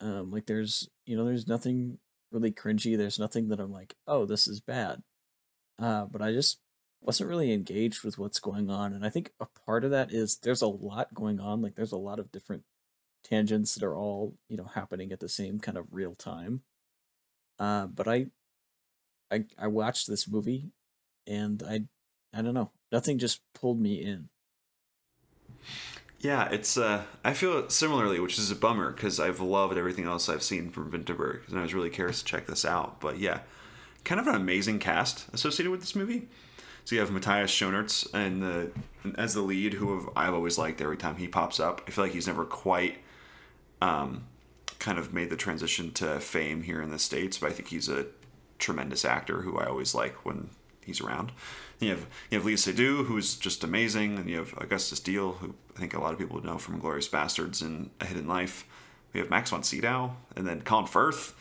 [0.00, 1.98] Um, like there's you know there's nothing
[2.30, 2.96] really cringy.
[2.96, 5.02] There's nothing that I'm like, oh, this is bad.
[5.78, 6.58] Uh, but I just
[7.00, 10.38] wasn't really engaged with what's going on, and I think a part of that is
[10.38, 11.62] there's a lot going on.
[11.62, 12.64] Like there's a lot of different
[13.24, 16.62] tangents that are all you know happening at the same kind of real time.
[17.58, 18.26] Uh, but I,
[19.30, 20.70] I I watched this movie,
[21.26, 21.82] and I
[22.32, 24.28] I don't know, nothing just pulled me in.
[26.20, 30.28] Yeah, it's uh I feel similarly, which is a bummer because I've loved everything else
[30.28, 33.00] I've seen from Vinterberg, and I was really curious to check this out.
[33.00, 33.40] But yeah,
[34.04, 36.28] kind of an amazing cast associated with this movie.
[36.88, 38.70] So you have Matthias Schoenaerts and the
[39.18, 41.82] as the lead, who have, I've always liked every time he pops up.
[41.86, 42.96] I feel like he's never quite
[43.82, 44.24] um,
[44.78, 47.90] kind of made the transition to fame here in the states, but I think he's
[47.90, 48.06] a
[48.58, 50.48] tremendous actor who I always like when
[50.82, 51.30] he's around.
[51.78, 55.54] You have you have Léa Seydoux, who's just amazing, and you have August Diehl, who
[55.76, 58.64] I think a lot of people know from Glorious Bastards and A Hidden Life.
[59.12, 61.34] We have Max von Sydow, and then Colin Firth.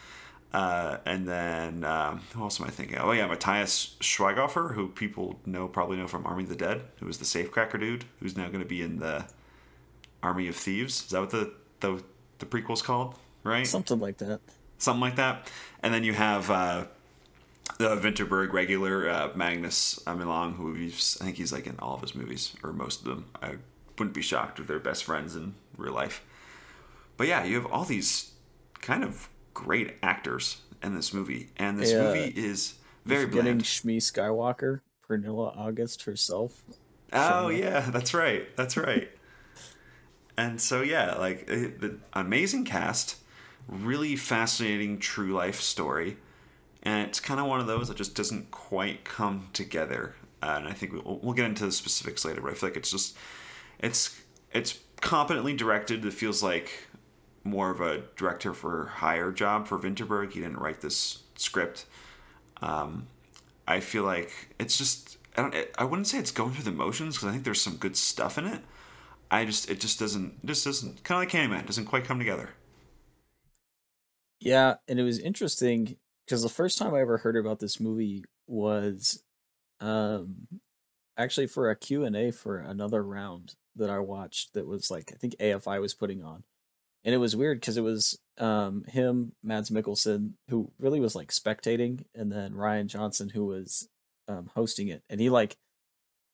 [0.54, 2.98] Uh, and then um, who else am I thinking?
[2.98, 7.06] Oh yeah, Matthias Schweighöfer, who people know probably know from Army of the Dead, who
[7.06, 9.26] was the safecracker dude, who's now going to be in the
[10.24, 11.04] Army of Thieves.
[11.04, 12.02] Is that what the the
[12.40, 13.16] the prequel's called?
[13.44, 14.40] Right, something like that.
[14.78, 15.52] Something like that.
[15.82, 16.86] And then you have uh,
[17.78, 20.90] the Vinterberg regular uh, Magnus Millang, who I
[21.26, 23.26] think he's like in all of his movies or most of them.
[23.42, 23.56] I
[23.98, 26.24] wouldn't be shocked if they're best friends in real life.
[27.18, 28.32] But yeah, you have all these
[28.82, 32.04] kind of great actors in this movie, and this yeah.
[32.04, 36.62] movie is very getting Shmi Skywalker, Pernilla August herself.
[37.12, 38.56] Oh yeah, that's right.
[38.56, 39.10] That's right.
[40.38, 43.18] and so yeah, like eh, the amazing cast,
[43.68, 46.18] really fascinating true life story,
[46.84, 50.14] and it's kind of one of those that just doesn't quite come together.
[50.44, 52.78] Uh, and I think we'll, we'll get into the specifics later, but I feel like
[52.78, 53.18] it's just
[53.80, 54.22] it's
[54.54, 56.06] it's competently directed.
[56.06, 56.87] It feels like
[57.48, 60.34] more of a director for hire job for Vinterberg.
[60.34, 61.86] He didn't write this script.
[62.62, 63.08] Um,
[63.68, 67.16] I feel like it's just I don't I wouldn't say it's going through the motions
[67.16, 68.62] because I think there's some good stuff in it.
[69.30, 72.50] I just it just doesn't just doesn't kind of like Candyman doesn't quite come together.
[74.40, 78.24] Yeah, and it was interesting because the first time I ever heard about this movie
[78.48, 79.24] was
[79.80, 80.48] um
[81.18, 85.36] actually for a Q&A for another round that I watched that was like I think
[85.40, 86.44] AFI was putting on
[87.08, 91.30] and it was weird because it was um, him, Mads Mikkelsen, who really was like
[91.32, 93.88] spectating, and then Rian Johnson, who was
[94.28, 95.56] um, hosting it, and he like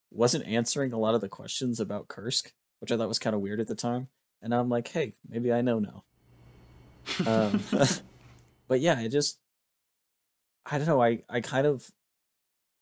[0.09, 3.41] wasn't answering a lot of the questions about Kursk, which I thought was kind of
[3.43, 4.07] weird at the time.
[4.41, 6.03] And I'm like, hey, maybe I know now.
[7.27, 7.61] um,
[8.67, 9.37] but yeah, it just
[10.65, 11.03] I don't know.
[11.03, 11.87] I I kind of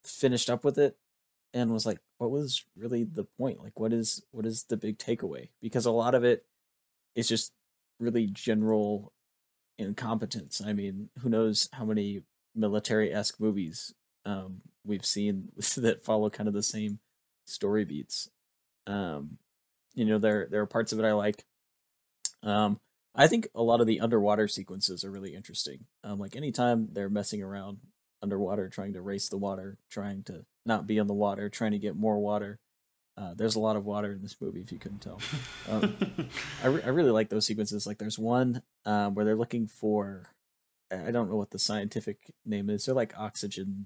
[0.06, 0.96] finished up with it
[1.54, 3.62] and was like, what was really the point?
[3.62, 5.50] Like, what is what is the big takeaway?
[5.62, 6.46] Because a lot of it
[7.16, 7.52] is just
[8.02, 9.14] really general
[9.78, 10.62] incompetence.
[10.66, 12.24] I mean, who knows how many
[12.56, 13.94] military esque movies
[14.26, 17.00] um, we've seen that follow kind of the same
[17.46, 18.30] story beats.
[18.88, 19.38] Um,
[19.94, 21.44] you know, there there are parts of it I like.
[22.44, 22.80] Um,
[23.14, 25.86] I think a lot of the underwater sequences are really interesting.
[26.04, 27.80] Um, like anytime they're messing around
[28.24, 31.80] underwater, trying to race the water, trying to not be in the water, trying to
[31.80, 32.60] get more water.
[33.22, 35.20] Uh, there's a lot of water in this movie, if you couldn't tell.
[35.70, 35.96] Um,
[36.64, 37.86] I, re- I really like those sequences.
[37.86, 40.26] Like, there's one um, where they're looking for,
[40.92, 42.86] I don't know what the scientific name is.
[42.86, 43.86] They're like oxygen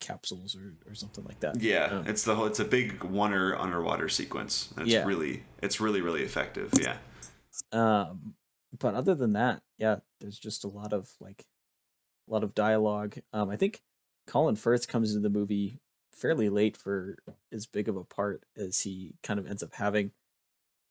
[0.00, 1.60] capsules or, or something like that.
[1.60, 2.46] Yeah, um, it's the whole.
[2.46, 4.72] It's a big wonder underwater sequence.
[4.78, 5.04] It's yeah.
[5.04, 6.72] really, it's really, really effective.
[6.80, 6.96] Yeah.
[7.72, 8.34] Um,
[8.76, 11.44] but other than that, yeah, there's just a lot of like,
[12.26, 13.18] a lot of dialogue.
[13.34, 13.82] Um, I think
[14.26, 15.78] Colin Firth comes into the movie
[16.20, 17.16] fairly late for
[17.52, 20.12] as big of a part as he kind of ends up having.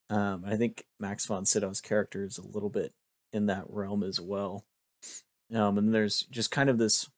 [0.09, 2.93] Um, I think Max von Sydow's character is a little bit
[3.31, 4.65] in that realm as well.
[5.53, 7.09] Um, and there's just kind of this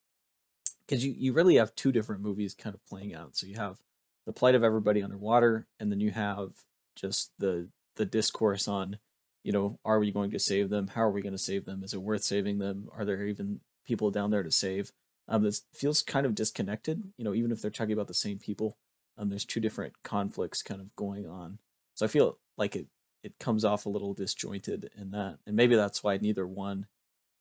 [0.85, 3.37] because you, you really have two different movies kind of playing out.
[3.37, 3.77] So you have
[4.25, 6.51] the plight of everybody underwater, and then you have
[6.95, 8.97] just the the discourse on,
[9.43, 10.87] you know, are we going to save them?
[10.87, 11.83] How are we going to save them?
[11.83, 12.89] Is it worth saving them?
[12.95, 14.91] Are there even people down there to save?
[15.31, 17.01] Um, this feels kind of disconnected.
[17.17, 18.77] You know, even if they're talking about the same people,
[19.17, 21.57] um, there's two different conflicts kind of going on.
[21.95, 22.87] So I feel like it
[23.23, 26.85] it comes off a little disjointed in that, and maybe that's why neither one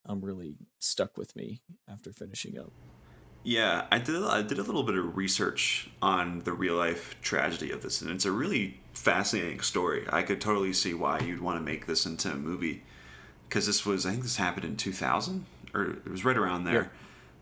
[0.07, 2.72] um really stuck with me after finishing up.
[3.43, 4.22] Yeah, I did.
[4.22, 8.11] I did a little bit of research on the real life tragedy of this, and
[8.11, 10.07] it's a really fascinating story.
[10.11, 12.84] I could totally see why you'd want to make this into a movie,
[13.49, 14.07] because this was.
[14.07, 16.82] I think this happened in two thousand, or it was right around there.
[16.82, 16.88] Yeah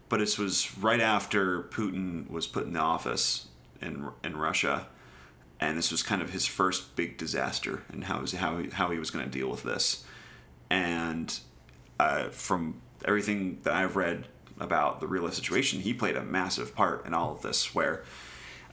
[0.08, 3.48] but this was right after Putin was put in the office
[3.80, 4.86] in in Russia,
[5.60, 8.98] and this was kind of his first big disaster and how how he, how he
[8.98, 10.04] was going to deal with this,
[10.70, 11.40] and
[12.00, 14.26] uh, from everything that I've read
[14.60, 18.04] about the real life situation, he played a massive part in all of this, where.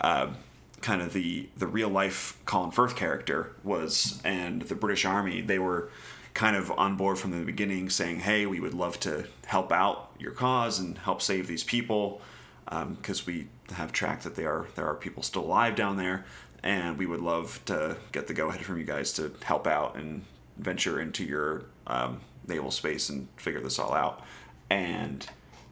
[0.01, 0.33] Uh,
[0.81, 5.41] kind of the the real life Colin Firth character was, and the British Army.
[5.41, 5.89] They were
[6.35, 10.11] kind of on board from the beginning, saying, "Hey, we would love to help out
[10.19, 12.21] your cause and help save these people
[12.65, 16.25] because um, we have tracked that there are there are people still alive down there,
[16.61, 19.95] and we would love to get the go ahead from you guys to help out
[19.95, 20.23] and
[20.57, 24.21] venture into your um, naval space and figure this all out."
[24.69, 25.27] And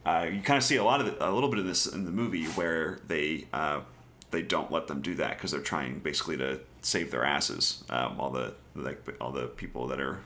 [0.05, 2.05] uh, you kind of see a lot of the, a little bit of this in
[2.05, 3.81] the movie where they uh,
[4.31, 7.83] they don't let them do that because they're trying basically to save their asses.
[7.89, 10.19] Um, all the like all the people that are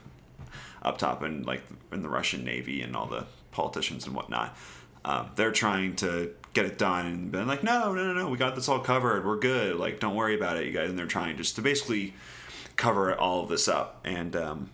[0.88, 1.62] up top in like
[1.92, 4.56] in the Russian Navy and all the politicians and whatnot.
[5.04, 8.36] Um, they're trying to get it done and been like, no, no, no, no, we
[8.36, 9.24] got this all covered.
[9.24, 9.76] We're good.
[9.76, 10.90] Like, don't worry about it, you guys.
[10.90, 12.14] And they're trying just to basically
[12.76, 14.00] cover all of this up.
[14.04, 14.70] And um,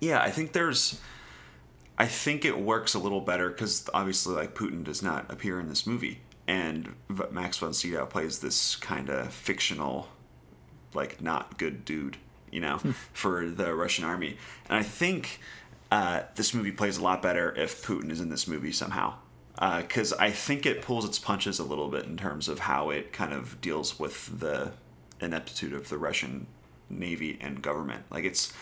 [0.00, 1.00] yeah, I think there's
[1.98, 5.68] I think it works a little better because obviously, like Putin does not appear in
[5.68, 6.94] this movie, and
[7.30, 10.08] Max von Sydow plays this kind of fictional,
[10.92, 12.18] like not good dude,
[12.50, 12.78] you know,
[13.12, 14.36] for the Russian army.
[14.68, 15.40] And I think
[15.90, 19.14] uh, this movie plays a lot better if Putin is in this movie somehow,
[19.54, 22.90] because uh, I think it pulls its punches a little bit in terms of how
[22.90, 24.72] it kind of deals with the
[25.20, 26.46] ineptitude of the Russian
[26.88, 28.04] navy and government.
[28.10, 28.52] Like it's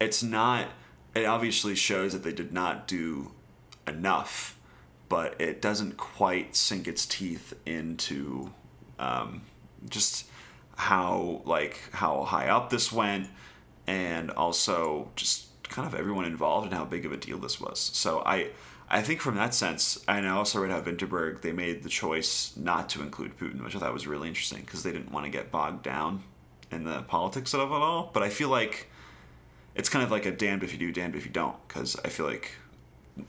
[0.00, 0.68] it's not
[1.14, 3.32] it obviously shows that they did not do
[3.86, 4.58] enough,
[5.08, 8.52] but it doesn't quite sink its teeth into
[8.98, 9.42] um,
[9.88, 10.26] just
[10.76, 13.28] how like how high up this went,
[13.86, 17.78] and also just kind of everyone involved and how big of a deal this was.
[17.78, 18.50] So I.
[18.90, 22.54] I think from that sense, and I also read how Vinterberg they made the choice
[22.58, 25.30] not to include Putin, which I thought was really interesting because they didn't want to
[25.30, 26.24] get bogged down
[26.70, 28.10] in the politics of it all.
[28.12, 28.90] But I feel like
[29.74, 31.56] it's kind of like a damned if you do, damned if you don't.
[31.66, 32.50] Because I feel like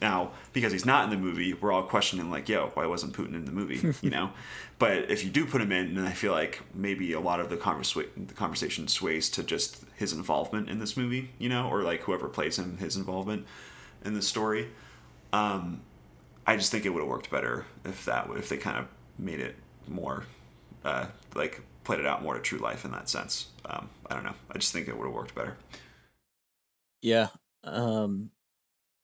[0.01, 3.35] now because he's not in the movie, we're all questioning like, yo, why wasn't Putin
[3.35, 3.93] in the movie?
[4.01, 4.31] you know.
[4.79, 7.49] But if you do put him in, then I feel like maybe a lot of
[7.49, 11.83] the, conversa- the conversation sways to just his involvement in this movie, you know, or
[11.83, 13.45] like whoever plays him, his involvement
[14.03, 14.69] in the story.
[15.31, 15.81] Um,
[16.45, 19.39] I just think it would have worked better if that if they kind of made
[19.39, 19.55] it
[19.87, 20.25] more
[20.83, 21.05] uh,
[21.35, 23.47] like played it out more to true life in that sense.
[23.65, 24.35] Um, I don't know.
[24.51, 25.57] I just think it would have worked better.
[27.01, 27.27] Yeah.
[27.63, 28.31] Um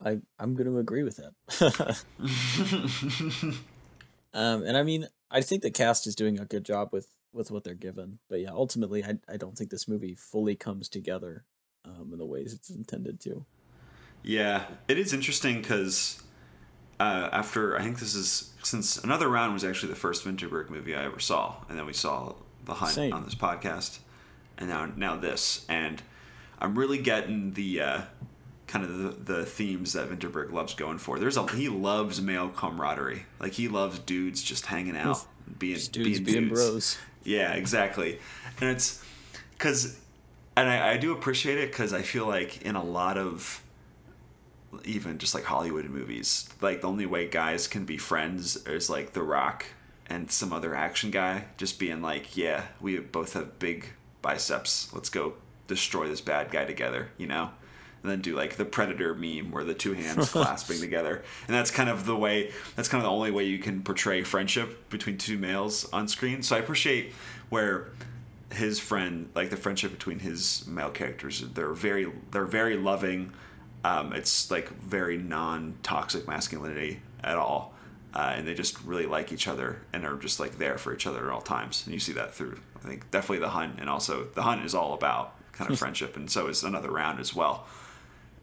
[0.04, 2.04] I I'm going to agree with that.
[4.34, 7.52] um and I mean, I think the cast is doing a good job with with
[7.52, 8.20] what they're given.
[8.30, 11.45] But yeah, ultimately I I don't think this movie fully comes together
[11.86, 13.45] um in the ways it's intended to.
[14.24, 16.22] Yeah, it is interesting cuz
[17.00, 20.95] uh, after I think this is since another round was actually the first Vinterberg movie
[20.95, 22.36] I ever saw, and then we saw
[22.66, 23.14] The Hunt Same.
[23.14, 24.00] on this podcast,
[24.58, 26.04] and now now this, and
[26.60, 28.02] I'm really getting the uh,
[28.70, 31.20] kind of the, the themes that Vinterberg loves going for.
[31.20, 33.26] There's a he loves male camaraderie.
[33.39, 35.26] Like he loves dudes just hanging out,
[35.57, 36.61] being just dudes being, being dudes.
[36.61, 36.97] bros.
[37.24, 38.20] Yeah, exactly.
[38.61, 39.03] And it's
[39.51, 39.99] because,
[40.55, 43.63] and I, I do appreciate it because I feel like in a lot of
[44.86, 49.13] even just like Hollywood movies, like the only way guys can be friends is like
[49.13, 49.65] The Rock
[50.07, 53.88] and some other action guy just being like, yeah, we both have big
[54.22, 54.93] biceps.
[54.93, 55.34] Let's go
[55.67, 57.49] destroy this bad guy together, you know?
[58.02, 61.24] And then do like the predator meme where the two hands clasping together.
[61.47, 64.24] And that's kind of the way that's kind of the only way you can portray
[64.24, 66.41] friendship between two males on screen.
[66.41, 67.14] So I appreciate
[67.50, 67.89] where
[68.52, 73.32] his friend like the friendship between his male characters they're very they're very loving
[73.84, 77.76] um, it's like very non-toxic masculinity at all
[78.16, 81.06] uh, and they just really like each other and are just like there for each
[81.06, 83.88] other at all times and you see that through i think definitely the hunt and
[83.88, 87.36] also the hunt is all about kind of friendship, and so is another round as
[87.36, 87.68] well.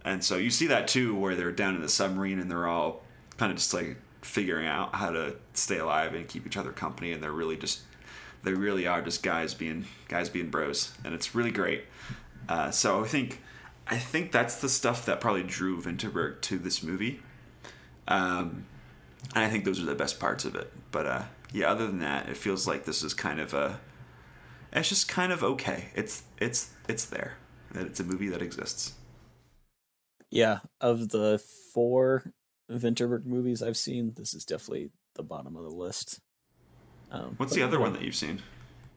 [0.07, 3.03] And so you see that too, where they're down in the submarine and they're all
[3.37, 7.11] kind of just like figuring out how to stay alive and keep each other company,
[7.13, 7.81] and they're really just
[8.45, 11.85] they really are just guys being guys being bros, and it's really great.
[12.49, 13.43] Uh, so I think
[13.89, 17.21] I think that's the stuff that probably drew Vinterberg to this movie.
[18.07, 18.67] Um,
[19.35, 20.73] and I think those are the best parts of it.
[20.93, 23.81] But uh, yeah, other than that, it feels like this is kind of a
[24.73, 25.87] it's just kind of okay.
[25.97, 27.39] It's it's it's there.
[27.75, 28.93] It's a movie that exists.
[30.31, 32.33] Yeah, of the four
[32.71, 36.21] Vinterberg movies I've seen, this is definitely the bottom of the list.
[37.11, 38.43] Um, What's the other one that you've seen?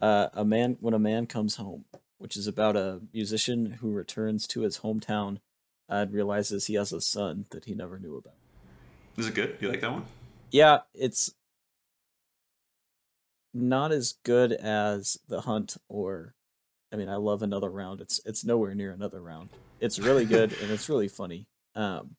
[0.01, 1.85] Uh, a man when a man comes home,
[2.17, 5.37] which is about a musician who returns to his hometown
[5.87, 8.35] and realizes he has a son that he never knew about.
[9.17, 9.57] Is it good?
[9.59, 10.05] You like that one?
[10.51, 11.31] Yeah, it's
[13.53, 16.35] not as good as the hunt or
[16.91, 18.01] I mean I love another round.
[18.01, 19.49] It's it's nowhere near another round.
[19.79, 21.47] It's really good and it's really funny.
[21.75, 22.15] Um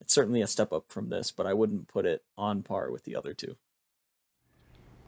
[0.00, 3.04] it's certainly a step up from this, but I wouldn't put it on par with
[3.04, 3.56] the other two.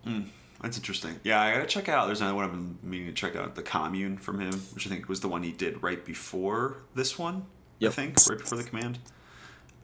[0.07, 0.26] Mm,
[0.62, 1.20] that's interesting.
[1.24, 2.07] Yeah, I gotta check out.
[2.07, 4.90] There's another one I've been meaning to check out, The Commune from him, which I
[4.90, 7.47] think was the one he did right before this one.
[7.80, 7.90] Yep.
[7.90, 8.99] I think right before the command.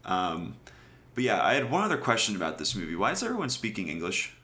[0.05, 0.57] Um,
[1.15, 2.97] but yeah, I had one other question about this movie.
[2.97, 4.35] Why is everyone speaking English?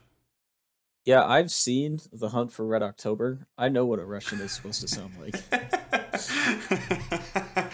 [1.05, 3.47] Yeah, I've seen The Hunt for Red October.
[3.57, 5.35] I know what a Russian is supposed to sound like.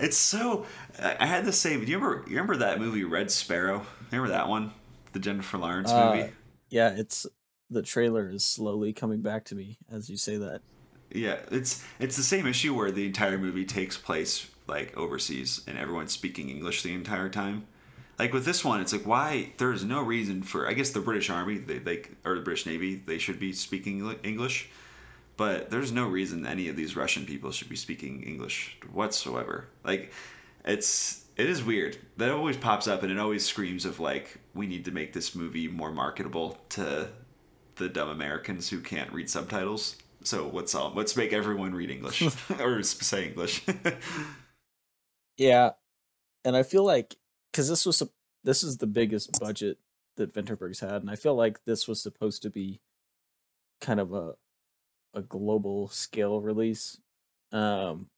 [0.00, 0.66] it's so.
[0.98, 1.84] I had the same.
[1.84, 2.24] Do you remember?
[2.28, 3.86] You remember that movie Red Sparrow?
[4.10, 4.72] Remember that one,
[5.12, 6.32] the Jennifer Lawrence uh, movie?
[6.70, 7.26] Yeah, it's
[7.70, 10.62] the trailer is slowly coming back to me as you say that.
[11.10, 15.76] Yeah, it's it's the same issue where the entire movie takes place like overseas and
[15.76, 17.66] everyone's speaking English the entire time
[18.22, 21.28] like with this one, it's like why there's no reason for I guess the British
[21.28, 24.70] Army they, they or the British Navy they should be speaking English,
[25.36, 29.66] but there's no reason any of these Russian people should be speaking English whatsoever.
[29.82, 30.12] Like
[30.64, 31.98] it's it is weird.
[32.16, 35.34] That always pops up and it always screams of like we need to make this
[35.34, 37.08] movie more marketable to
[37.74, 39.96] the dumb Americans who can't read subtitles.
[40.22, 42.22] So let's all let's make everyone read English
[42.60, 43.64] or say English.
[45.36, 45.70] yeah,
[46.44, 47.16] and I feel like
[47.52, 48.02] because this was
[48.44, 49.78] this is the biggest budget
[50.16, 52.80] that Vinterberg's had, and I feel like this was supposed to be
[53.80, 54.34] kind of a
[55.14, 56.98] a global scale release.
[57.52, 58.08] Um,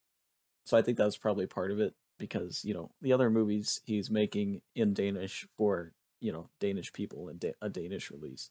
[0.65, 3.81] so I think that was probably part of it because you know the other movies
[3.85, 8.51] he's making in Danish for you know Danish people and da- a Danish release.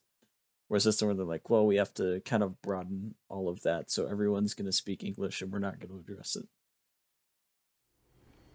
[0.67, 3.91] Whereas this one, they're like, well, we have to kind of broaden all of that,
[3.91, 6.47] so everyone's going to speak English, and we're not going to address it.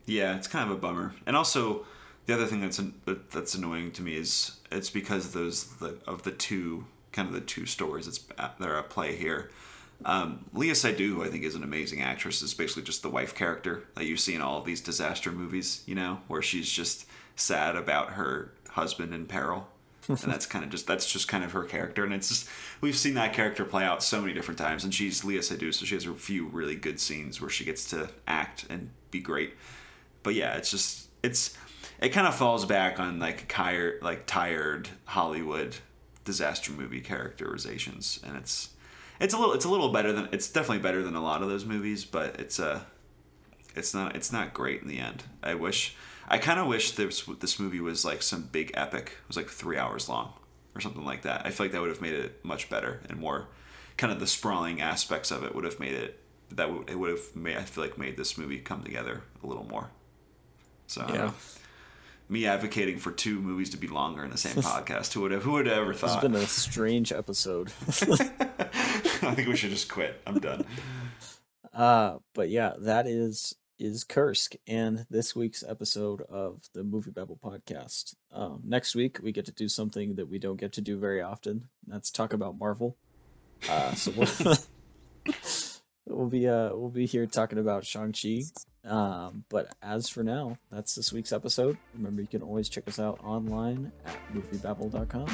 [0.06, 1.14] Yeah, it's kind of a bummer.
[1.26, 1.86] And also,
[2.28, 2.78] the other thing that's
[3.32, 7.40] that's annoying to me is it's because those the, of the two kind of the
[7.40, 9.50] two stories that's that are at play here.
[10.04, 12.42] Um, Léa Seydoux, I think, is an amazing actress.
[12.42, 15.82] Is basically just the wife character that you see in all of these disaster movies,
[15.86, 19.66] you know, where she's just sad about her husband in peril,
[20.06, 22.04] and that's kind of just that's just kind of her character.
[22.04, 22.46] And it's just
[22.82, 24.84] we've seen that character play out so many different times.
[24.84, 27.88] And she's Léa Seydoux, so she has a few really good scenes where she gets
[27.88, 29.54] to act and be great.
[30.22, 31.56] But yeah, it's just it's
[32.00, 35.76] it kind of falls back on like tired like tired Hollywood
[36.24, 38.70] disaster movie characterizations, and it's
[39.20, 41.48] it's a little it's a little better than it's definitely better than a lot of
[41.48, 42.80] those movies, but it's a uh,
[43.74, 45.24] it's not it's not great in the end.
[45.42, 45.96] I wish
[46.28, 49.12] I kind of wish this this movie was like some big epic.
[49.22, 50.32] It was like three hours long
[50.74, 51.44] or something like that.
[51.44, 53.48] I feel like that would have made it much better and more
[53.96, 56.20] kind of the sprawling aspects of it would have made it
[56.50, 59.46] that would it would have made I feel like made this movie come together a
[59.46, 59.90] little more.
[60.86, 61.32] So yeah
[62.28, 65.12] me advocating for two movies to be longer in the same podcast.
[65.14, 66.14] Who would have, who would have ever thought?
[66.14, 67.72] It's been a strange episode.
[67.90, 70.20] I think we should just quit.
[70.26, 70.64] I'm done.
[71.72, 78.16] Uh, but yeah, that is is Kursk and this week's episode of the MovieBabble podcast.
[78.32, 81.22] Um, next week we get to do something that we don't get to do very
[81.22, 81.68] often.
[81.86, 82.96] That's talk about Marvel.
[83.68, 84.56] Uh, so we'll,
[86.06, 88.42] we'll be uh we'll be here talking about Shang Chi
[88.84, 91.76] um, but as for now, that's this week's episode.
[91.94, 95.26] Remember, you can always check us out online at moviebabble.com.